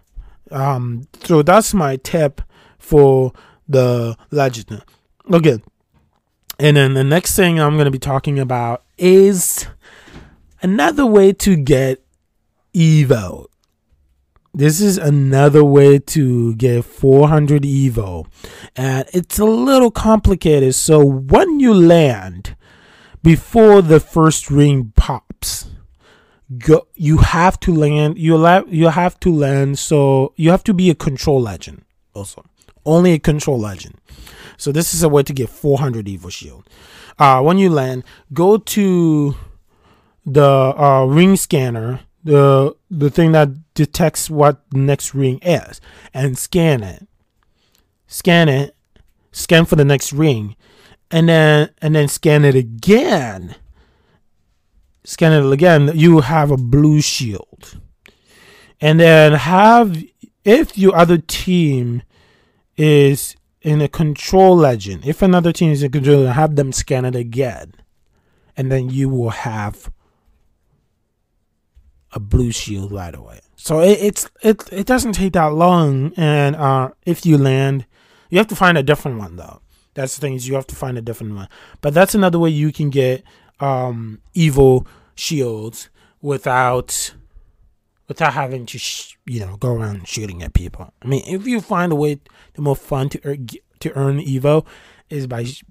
Um, 0.52 1.08
so 1.24 1.42
that's 1.42 1.74
my 1.74 1.98
tip 1.98 2.42
for 2.80 3.34
the 3.68 4.18
legend. 4.32 4.84
Okay. 5.32 5.62
And 6.60 6.78
then 6.78 6.94
the 6.96 7.04
next 7.04 7.36
thing 7.36 7.60
I'm 7.60 7.76
going 7.76 7.86
to 7.86 7.92
be 7.92 8.00
talking 8.00 8.40
about 8.40 8.84
is 8.98 9.68
another 10.62 11.06
way 11.06 11.34
to 11.34 11.56
get 11.56 12.04
Evo. 12.74 13.46
This 14.54 14.82
is 14.82 14.98
another 14.98 15.64
way 15.64 16.00
to 16.00 16.56
get 16.56 16.84
400 16.84 17.62
Evo. 17.62 18.26
And 18.76 19.08
it's 19.14 19.38
a 19.38 19.46
little 19.46 19.92
complicated. 19.92 20.74
So 20.74 21.06
when 21.06 21.60
you 21.60 21.76
land, 21.76 22.56
before 23.28 23.82
the 23.82 24.00
first 24.00 24.50
ring 24.50 24.94
pops 24.96 25.70
go 26.60 26.88
you 26.96 27.18
have 27.18 27.60
to 27.60 27.76
land 27.76 28.18
you 28.18 28.42
have 28.42 28.74
you 28.74 28.88
have 28.88 29.20
to 29.20 29.30
land 29.30 29.78
so 29.78 30.32
you 30.38 30.50
have 30.50 30.64
to 30.64 30.74
be 30.74 30.90
a 30.90 30.96
control 30.96 31.42
legend 31.42 31.84
also. 32.14 32.46
Only 32.86 33.12
a 33.12 33.20
control 33.20 33.60
legend. 33.60 33.96
So 34.56 34.72
this 34.72 34.94
is 34.94 35.04
a 35.04 35.10
way 35.10 35.24
to 35.24 35.34
get 35.34 35.50
400 35.50 36.06
Evo 36.06 36.32
shield. 36.32 36.70
Uh 37.20 37.42
when 37.42 37.58
you 37.58 37.70
land 37.70 38.06
go 38.34 38.58
to 38.58 39.36
the 40.26 40.50
uh, 40.86 41.04
ring 41.04 41.36
scanner 41.36 42.00
the 42.24 42.78
the 42.90 43.10
thing 43.10 43.34
that 43.34 43.50
detects 43.74 44.30
what 44.30 44.62
the 44.72 44.80
next 44.80 45.14
ring 45.14 45.40
is 45.42 45.82
and 46.14 46.38
scan 46.38 46.82
it. 46.82 47.06
Scan 48.08 48.48
it. 48.48 48.74
Scan 49.34 49.66
for 49.66 49.76
the 49.76 49.84
next 49.84 50.14
ring 50.14 50.56
and 51.12 51.30
then 51.30 51.70
and 51.82 51.96
then 51.96 52.08
scan 52.08 52.46
it 52.46 52.56
again. 52.56 53.56
Scan 55.04 55.32
it 55.32 55.52
again 55.52 55.92
you 55.96 56.22
have 56.22 56.52
a 56.52 56.58
blue 56.58 57.02
shield. 57.02 57.80
And 58.82 59.00
then 59.00 59.34
have 59.34 60.04
if 60.44 60.78
your 60.78 60.96
other 60.96 61.18
team 61.18 62.04
is 62.76 63.36
in 63.62 63.82
a 63.82 63.88
control 63.88 64.56
legend 64.56 65.06
if 65.06 65.22
another 65.22 65.52
team 65.52 65.72
is 65.72 65.82
in 65.84 65.92
control 65.92 66.28
have 66.28 66.56
them 66.56 66.72
scan 66.72 67.06
it 67.06 67.16
again. 67.16 67.74
And 68.56 68.72
then 68.72 68.90
you 68.90 69.08
will 69.10 69.30
have 69.30 69.92
a 72.12 72.20
blue 72.20 72.52
shield 72.52 72.92
right 72.92 73.14
away. 73.14 73.40
So 73.56 73.80
it, 73.80 74.00
it's 74.02 74.30
it, 74.42 74.64
it 74.72 74.88
doesn't 74.88 75.14
take 75.14 75.34
that 75.34 75.54
long. 75.54 76.12
And 76.18 76.56
uh, 76.56 76.90
if 77.06 77.26
you 77.26 77.38
land 77.38 77.86
you 78.30 78.38
have 78.40 78.48
to 78.48 78.56
find 78.56 78.78
a 78.78 78.84
different 78.84 79.20
one 79.20 79.38
though 79.38 79.62
that's 79.98 80.16
the 80.16 80.22
thing 80.22 80.36
is 80.36 80.48
you 80.48 80.54
have 80.54 80.68
to 80.68 80.76
find 80.76 80.96
a 80.96 81.02
different 81.02 81.36
one. 81.36 81.50
But 81.82 81.96
that's 81.96 82.14
another 82.14 82.38
way 82.38 82.52
you 82.52 82.72
can 82.72 82.92
get 82.92 83.24
um, 83.60 84.22
Evo 84.36 84.86
shields 85.16 85.90
without 86.22 87.16
without 88.08 88.34
having 88.34 88.68
to 88.68 88.78
sh- 88.78 89.18
you 89.26 89.40
know 89.40 89.58
go 89.58 89.74
around 89.74 90.08
shooting 90.08 90.44
at 90.44 90.54
people. 90.54 90.94
I 91.02 91.08
mean, 91.08 91.24
if 91.26 91.48
you 91.48 91.62
find 91.62 91.92
a 91.92 91.96
way 91.96 92.20
the 92.54 92.62
more 92.62 92.76
fun 92.76 93.10
to 93.10 93.20
er- 93.28 93.38
to 93.80 93.94
earn 93.98 94.20
evo 94.20 94.66
is 95.10 95.26
by 95.26 95.44
sh- 95.46 95.64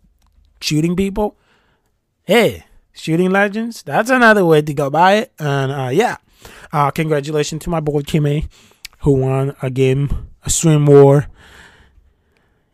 shooting 0.60 0.96
people, 0.96 1.36
hey, 2.24 2.64
shooting 2.92 3.30
legends. 3.30 3.84
That's 3.84 4.10
another 4.10 4.44
way 4.44 4.60
to 4.60 4.74
go 4.74 4.90
by 4.90 5.14
it. 5.14 5.32
And 5.38 5.70
uh, 5.70 5.90
yeah, 5.92 6.16
uh, 6.72 6.90
congratulations 6.90 7.62
to 7.62 7.70
my 7.70 7.78
boy 7.80 8.02
Kimmy 8.02 8.48
who 9.00 9.12
won 9.12 9.54
a 9.62 9.70
game, 9.70 10.30
a 10.42 10.50
stream 10.50 10.84
war 10.84 11.28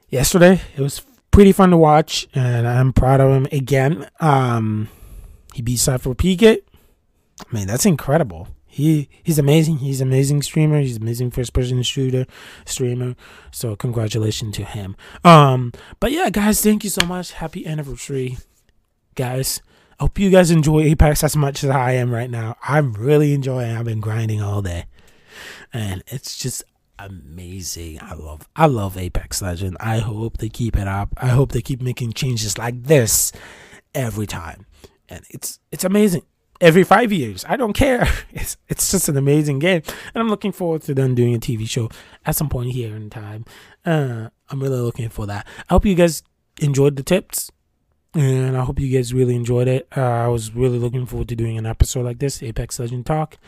yesterday. 0.08 0.62
It 0.76 0.80
was 0.80 1.02
pretty 1.32 1.50
fun 1.50 1.70
to 1.70 1.76
watch, 1.76 2.28
and 2.34 2.68
I'm 2.68 2.92
proud 2.92 3.20
of 3.20 3.32
him 3.32 3.48
again. 3.50 4.08
Um, 4.20 4.88
he 5.52 5.62
beat 5.62 5.78
Cypher 5.78 6.14
Piquet. 6.14 6.62
I 7.40 7.54
mean, 7.54 7.66
that's 7.66 7.86
incredible. 7.86 8.48
He 8.66 9.08
he's 9.22 9.38
amazing. 9.38 9.78
He's 9.78 10.00
an 10.00 10.08
amazing 10.08 10.42
streamer. 10.42 10.80
He's 10.80 10.96
an 10.96 11.02
amazing 11.02 11.30
first 11.30 11.52
person 11.52 11.82
shooter 11.82 12.24
streamer. 12.64 13.16
So 13.50 13.76
congratulations 13.76 14.56
to 14.56 14.64
him. 14.64 14.96
Um, 15.24 15.72
but 16.00 16.12
yeah, 16.12 16.30
guys, 16.30 16.62
thank 16.62 16.84
you 16.84 16.90
so 16.90 17.04
much. 17.04 17.32
Happy 17.32 17.66
anniversary, 17.66 18.38
guys. 19.14 19.60
I 20.00 20.04
hope 20.04 20.18
you 20.18 20.30
guys 20.30 20.50
enjoy 20.50 20.84
Apex 20.84 21.22
as 21.22 21.36
much 21.36 21.62
as 21.62 21.70
I 21.70 21.92
am 21.92 22.10
right 22.10 22.30
now. 22.30 22.56
I'm 22.66 22.94
really 22.94 23.34
enjoying. 23.34 23.76
I've 23.76 23.84
been 23.84 24.00
grinding 24.00 24.40
all 24.40 24.62
day, 24.62 24.86
and 25.72 26.02
it's 26.06 26.38
just 26.38 26.64
amazing. 27.06 27.98
I 28.00 28.14
love 28.14 28.48
I 28.56 28.66
love 28.66 28.96
Apex 28.96 29.42
Legend. 29.42 29.76
I 29.80 29.98
hope 29.98 30.38
they 30.38 30.48
keep 30.48 30.76
it 30.76 30.88
up. 30.88 31.14
I 31.16 31.28
hope 31.28 31.52
they 31.52 31.62
keep 31.62 31.82
making 31.82 32.12
changes 32.12 32.58
like 32.58 32.82
this 32.84 33.32
every 33.94 34.26
time. 34.26 34.66
And 35.08 35.24
it's 35.30 35.58
it's 35.70 35.84
amazing. 35.84 36.22
Every 36.60 36.84
five 36.84 37.12
years. 37.12 37.44
I 37.48 37.56
don't 37.56 37.72
care. 37.72 38.08
It's 38.32 38.56
it's 38.68 38.90
just 38.90 39.08
an 39.08 39.16
amazing 39.16 39.58
game. 39.58 39.82
And 40.14 40.22
I'm 40.22 40.28
looking 40.28 40.52
forward 40.52 40.82
to 40.82 40.94
them 40.94 41.14
doing 41.14 41.34
a 41.34 41.38
TV 41.38 41.68
show 41.68 41.90
at 42.24 42.36
some 42.36 42.48
point 42.48 42.72
here 42.72 42.96
in 42.96 43.10
time. 43.10 43.44
Uh, 43.84 44.28
I'm 44.48 44.62
really 44.62 44.80
looking 44.80 45.08
for 45.08 45.26
that. 45.26 45.46
I 45.68 45.74
hope 45.74 45.86
you 45.86 45.94
guys 45.94 46.22
enjoyed 46.60 46.96
the 46.96 47.02
tips. 47.02 47.50
And 48.14 48.56
I 48.58 48.64
hope 48.64 48.78
you 48.78 48.94
guys 48.94 49.14
really 49.14 49.34
enjoyed 49.34 49.68
it. 49.68 49.88
Uh, 49.96 50.00
I 50.00 50.28
was 50.28 50.54
really 50.54 50.78
looking 50.78 51.06
forward 51.06 51.28
to 51.28 51.36
doing 51.36 51.56
an 51.56 51.64
episode 51.64 52.04
like 52.04 52.18
this, 52.18 52.42
Apex 52.42 52.78
Legend 52.78 53.06
Talk. 53.06 53.38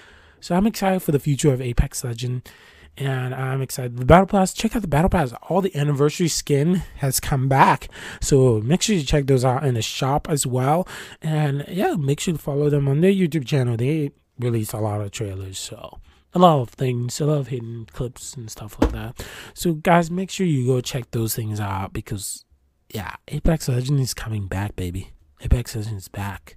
So 0.41 0.55
I'm 0.55 0.67
excited 0.67 1.01
for 1.01 1.13
the 1.13 1.19
future 1.19 1.53
of 1.53 1.61
Apex 1.61 2.03
Legend 2.03 2.49
and 2.97 3.35
I'm 3.35 3.61
excited. 3.61 3.97
The 3.97 4.05
Battle 4.05 4.27
Pass, 4.27 4.53
check 4.53 4.77
out 4.77 4.83
the 4.83 4.89
Battle 4.89 5.11
Pass. 5.11 5.33
All 5.49 5.61
the 5.61 5.75
anniversary 5.77 6.29
skin 6.29 6.83
has 6.99 7.21
come 7.21 7.49
back. 7.49 7.89
So 8.21 8.61
make 8.61 8.83
sure 8.83 8.95
you 8.95 9.03
check 9.03 9.27
those 9.27 9.45
out 9.45 9.65
in 9.65 9.75
the 9.75 9.83
shop 9.83 10.29
as 10.29 10.47
well. 10.47 10.87
And 11.21 11.65
yeah, 11.69 11.95
make 11.95 12.21
sure 12.21 12.35
to 12.35 12.41
follow 12.41 12.71
them 12.71 12.89
on 12.89 13.01
their 13.01 13.13
YouTube 13.13 13.47
channel. 13.47 13.77
They 13.77 14.13
release 14.39 14.73
a 14.73 14.79
lot 14.79 15.01
of 15.01 15.11
trailers. 15.11 15.59
So 15.59 15.99
a 16.35 16.39
lot 16.39 16.61
of 16.61 16.71
things, 16.71 17.21
a 17.21 17.27
lot 17.27 17.39
of 17.39 17.49
hidden 17.49 17.87
clips 17.93 18.35
and 18.35 18.51
stuff 18.51 18.77
like 18.81 18.93
that. 18.93 19.27
So 19.55 19.75
guys, 19.75 20.11
make 20.11 20.31
sure 20.31 20.47
you 20.47 20.67
go 20.67 20.81
check 20.81 21.11
those 21.11 21.35
things 21.35 21.61
out 21.61 21.93
because 21.93 22.45
yeah, 22.93 23.17
Apex 23.29 23.69
Legends 23.69 24.01
is 24.03 24.15
coming 24.15 24.47
back, 24.47 24.77
baby. 24.77 25.11
Apex 25.41 25.75
Legends 25.75 26.05
is 26.05 26.09
back. 26.09 26.57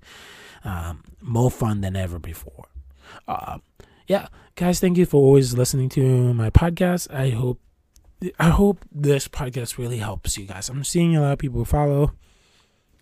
Um, 0.64 1.04
more 1.22 1.50
fun 1.50 1.82
than 1.82 1.96
ever 1.96 2.20
before. 2.20 2.66
Uh, 3.28 3.60
yeah, 4.08 4.28
guys, 4.56 4.80
thank 4.80 4.98
you 4.98 5.06
for 5.06 5.18
always 5.18 5.54
listening 5.54 5.90
to 5.90 6.34
my 6.34 6.50
podcast. 6.50 7.14
I 7.14 7.30
hope 7.30 7.60
I 8.40 8.50
hope 8.50 8.84
this 8.92 9.28
podcast 9.28 9.78
really 9.78 9.98
helps 9.98 10.38
you 10.38 10.46
guys. 10.46 10.70
I'm 10.70 10.84
seeing 10.84 11.16
a 11.16 11.22
lot 11.22 11.34
of 11.34 11.40
people 11.40 11.64
follow 11.66 12.14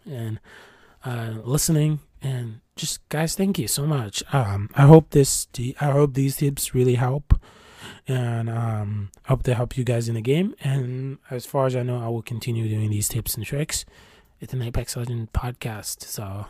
and 0.05 0.39
uh, 1.05 1.35
listening, 1.43 1.99
and 2.21 2.59
just 2.75 3.07
guys, 3.09 3.35
thank 3.35 3.57
you 3.57 3.67
so 3.67 3.85
much. 3.85 4.23
Um, 4.33 4.69
I 4.75 4.81
hope 4.81 5.11
this, 5.11 5.47
I 5.79 5.91
hope 5.91 6.15
these 6.15 6.37
tips 6.37 6.73
really 6.73 6.95
help, 6.95 7.39
and 8.07 8.49
um, 8.49 9.11
hope 9.27 9.43
they 9.43 9.53
help 9.53 9.77
you 9.77 9.83
guys 9.83 10.09
in 10.09 10.15
the 10.15 10.21
game. 10.21 10.55
And 10.61 11.19
as 11.29 11.45
far 11.45 11.67
as 11.67 11.75
I 11.75 11.83
know, 11.83 12.03
I 12.03 12.09
will 12.09 12.23
continue 12.23 12.67
doing 12.67 12.89
these 12.89 13.07
tips 13.07 13.35
and 13.35 13.45
tricks. 13.45 13.85
It's 14.41 14.53
an 14.53 14.61
Apex 14.61 14.97
Legend 14.97 15.31
podcast, 15.31 16.01
so 16.01 16.47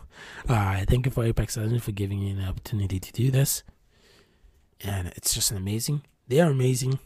uh, 0.48 0.84
thank 0.88 1.06
you 1.06 1.12
for 1.12 1.24
Apex 1.24 1.56
Legend 1.56 1.82
for 1.82 1.92
giving 1.92 2.20
me 2.20 2.30
an 2.30 2.42
opportunity 2.42 2.98
to 2.98 3.12
do 3.12 3.30
this. 3.30 3.62
And 4.82 5.08
it's 5.08 5.34
just 5.34 5.50
an 5.50 5.56
amazing. 5.56 6.02
They 6.28 6.40
are 6.40 6.50
amazing. 6.50 6.98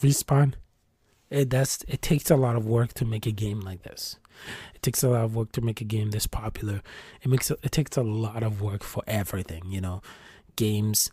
Respawn. 0.00 0.54
It 1.30 1.48
does. 1.48 1.84
It 1.88 2.02
takes 2.02 2.30
a 2.30 2.36
lot 2.36 2.56
of 2.56 2.66
work 2.66 2.94
to 2.94 3.04
make 3.04 3.26
a 3.26 3.30
game 3.30 3.60
like 3.60 3.82
this. 3.82 4.16
It 4.74 4.82
takes 4.82 5.02
a 5.02 5.08
lot 5.08 5.24
of 5.24 5.34
work 5.34 5.52
to 5.52 5.60
make 5.60 5.80
a 5.80 5.84
game 5.84 6.10
this 6.10 6.26
popular. 6.26 6.82
It 7.22 7.28
makes 7.28 7.50
it 7.50 7.72
takes 7.72 7.96
a 7.96 8.02
lot 8.02 8.42
of 8.42 8.60
work 8.62 8.82
for 8.82 9.02
everything. 9.06 9.64
You 9.66 9.80
know, 9.80 10.02
games 10.56 11.10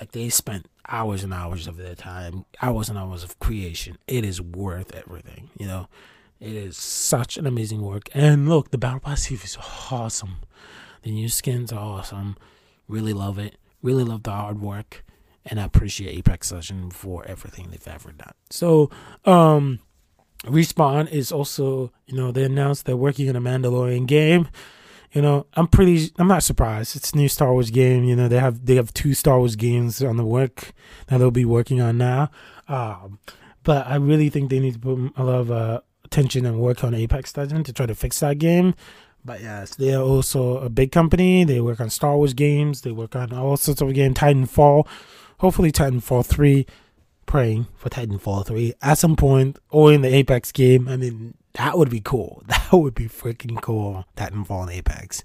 like 0.00 0.12
they 0.12 0.28
spent 0.28 0.66
hours 0.88 1.24
and 1.24 1.34
hours 1.34 1.66
of 1.66 1.76
their 1.76 1.94
time, 1.94 2.44
hours 2.62 2.88
and 2.88 2.98
hours 2.98 3.24
of 3.24 3.38
creation. 3.38 3.98
It 4.06 4.24
is 4.24 4.40
worth 4.40 4.94
everything. 4.94 5.50
You 5.58 5.66
know, 5.66 5.88
it 6.40 6.52
is 6.52 6.76
such 6.76 7.36
an 7.36 7.46
amazing 7.46 7.82
work. 7.82 8.08
And 8.14 8.48
look, 8.48 8.70
the 8.70 8.78
battle 8.78 9.00
pass 9.00 9.30
is 9.30 9.58
awesome. 9.90 10.36
The 11.02 11.10
new 11.10 11.28
skins 11.28 11.72
are 11.72 11.78
awesome. 11.78 12.36
Really 12.88 13.12
love 13.12 13.38
it. 13.38 13.56
Really 13.82 14.04
love 14.04 14.22
the 14.22 14.32
hard 14.32 14.60
work. 14.60 15.04
And 15.48 15.60
I 15.60 15.64
appreciate 15.64 16.18
Apex 16.18 16.52
Legends 16.52 16.94
for 16.96 17.24
everything 17.26 17.68
they've 17.70 17.88
ever 17.88 18.12
done. 18.12 18.34
So, 18.50 18.90
um, 19.24 19.78
Respawn 20.44 21.10
is 21.10 21.32
also, 21.32 21.92
you 22.06 22.16
know, 22.16 22.30
they 22.30 22.44
announced 22.44 22.84
they're 22.84 22.96
working 22.96 23.28
on 23.28 23.36
a 23.36 23.40
Mandalorian 23.40 24.06
game. 24.06 24.48
You 25.12 25.22
know, 25.22 25.46
I'm 25.54 25.66
pretty, 25.66 26.12
I'm 26.18 26.28
not 26.28 26.42
surprised. 26.42 26.94
It's 26.96 27.12
a 27.12 27.16
new 27.16 27.28
Star 27.28 27.52
Wars 27.52 27.70
game. 27.70 28.04
You 28.04 28.16
know, 28.16 28.28
they 28.28 28.38
have 28.38 28.66
they 28.66 28.74
have 28.74 28.92
two 28.92 29.14
Star 29.14 29.38
Wars 29.38 29.56
games 29.56 30.02
on 30.02 30.16
the 30.16 30.24
work 30.24 30.72
that 31.06 31.18
they'll 31.18 31.30
be 31.30 31.44
working 31.44 31.80
on 31.80 31.96
now. 31.96 32.30
Um, 32.68 33.18
but 33.62 33.86
I 33.86 33.96
really 33.96 34.28
think 34.28 34.50
they 34.50 34.60
need 34.60 34.74
to 34.74 34.78
put 34.78 35.12
a 35.16 35.24
lot 35.24 35.40
of 35.40 35.50
uh, 35.50 35.80
attention 36.04 36.44
and 36.44 36.60
work 36.60 36.84
on 36.84 36.94
Apex 36.94 37.36
Legends 37.36 37.66
to 37.66 37.72
try 37.72 37.86
to 37.86 37.94
fix 37.94 38.20
that 38.20 38.38
game. 38.38 38.74
But 39.24 39.40
yes, 39.40 39.74
they 39.74 39.92
are 39.92 40.02
also 40.02 40.58
a 40.58 40.68
big 40.68 40.92
company. 40.92 41.44
They 41.44 41.60
work 41.60 41.80
on 41.80 41.90
Star 41.90 42.16
Wars 42.16 42.32
games. 42.32 42.82
They 42.82 42.92
work 42.92 43.16
on 43.16 43.32
all 43.32 43.56
sorts 43.56 43.80
of 43.80 43.92
games. 43.92 44.16
Titanfall, 44.16 44.86
hopefully 45.38 45.72
Titanfall 45.72 46.24
three 46.26 46.66
praying 47.26 47.66
for 47.76 47.90
Titanfall 47.90 48.46
3 48.46 48.72
at 48.80 48.98
some 48.98 49.16
point 49.16 49.58
or 49.70 49.92
in 49.92 50.02
the 50.02 50.14
Apex 50.14 50.52
game. 50.52 50.88
I 50.88 50.96
mean, 50.96 51.34
that 51.54 51.76
would 51.76 51.90
be 51.90 52.00
cool. 52.00 52.42
That 52.66 52.78
would 52.78 52.94
be 52.96 53.06
freaking 53.06 53.60
cool. 53.62 54.06
Titanfall 54.16 54.62
and 54.62 54.72
Apex. 54.72 55.22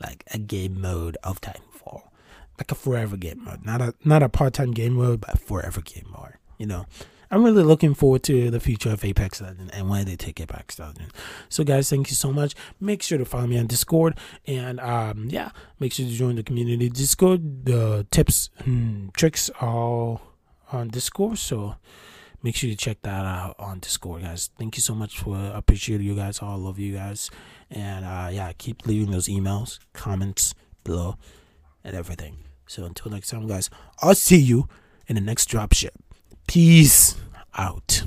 Like 0.00 0.22
a 0.32 0.38
game 0.38 0.80
mode 0.80 1.16
of 1.24 1.40
Titanfall. 1.40 2.02
Like 2.58 2.70
a 2.70 2.76
forever 2.76 3.16
game 3.16 3.42
mode. 3.44 3.66
Not 3.66 3.80
a 3.80 3.92
not 4.04 4.22
a 4.22 4.28
part 4.28 4.54
time 4.54 4.70
game 4.70 4.92
mode, 4.92 5.20
but 5.20 5.40
forever 5.40 5.80
game 5.80 6.06
mode. 6.12 6.34
You 6.58 6.66
know. 6.66 6.86
I'm 7.30 7.42
really 7.42 7.62
looking 7.62 7.94
forward 7.94 8.22
to 8.24 8.50
the 8.50 8.60
future 8.60 8.90
of 8.90 9.04
Apex 9.04 9.40
Legends 9.40 9.72
and 9.74 9.88
when 9.88 10.06
they 10.06 10.16
take 10.16 10.40
Apex 10.40 10.78
Legends. 10.78 11.12
So, 11.48 11.64
guys, 11.64 11.90
thank 11.90 12.08
you 12.08 12.14
so 12.14 12.32
much. 12.32 12.54
Make 12.80 13.02
sure 13.02 13.18
to 13.18 13.24
follow 13.24 13.46
me 13.46 13.58
on 13.58 13.66
Discord 13.66 14.18
and, 14.46 14.78
um, 14.80 15.26
yeah, 15.28 15.50
make 15.80 15.92
sure 15.92 16.06
to 16.06 16.12
join 16.12 16.36
the 16.36 16.42
community 16.42 16.88
Discord. 16.88 17.66
The 17.66 18.06
tips 18.10 18.50
and 18.58 19.12
tricks 19.14 19.50
are 19.60 20.20
on 20.72 20.88
Discord. 20.88 21.38
So 21.38 21.76
make 22.42 22.56
sure 22.56 22.70
you 22.70 22.76
check 22.76 22.98
that 23.02 23.24
out 23.24 23.56
on 23.58 23.80
Discord, 23.80 24.22
guys. 24.22 24.50
Thank 24.58 24.76
you 24.76 24.82
so 24.82 24.94
much 24.94 25.18
for 25.18 25.36
I 25.36 25.58
appreciate 25.58 26.00
you 26.00 26.14
guys. 26.14 26.40
All 26.40 26.58
love 26.58 26.78
you 26.78 26.94
guys. 26.94 27.30
And 27.70 28.04
uh, 28.04 28.28
yeah, 28.32 28.52
keep 28.56 28.86
leaving 28.86 29.10
those 29.10 29.28
emails, 29.28 29.78
comments 29.92 30.54
below, 30.84 31.16
and 31.82 31.96
everything. 31.96 32.38
So 32.66 32.84
until 32.84 33.10
next 33.10 33.30
time, 33.30 33.46
guys, 33.46 33.70
I'll 34.00 34.14
see 34.14 34.38
you 34.38 34.68
in 35.06 35.14
the 35.14 35.20
next 35.20 35.46
drop 35.46 35.72
ship. 35.72 35.94
Peace 36.46 37.16
out. 37.58 38.02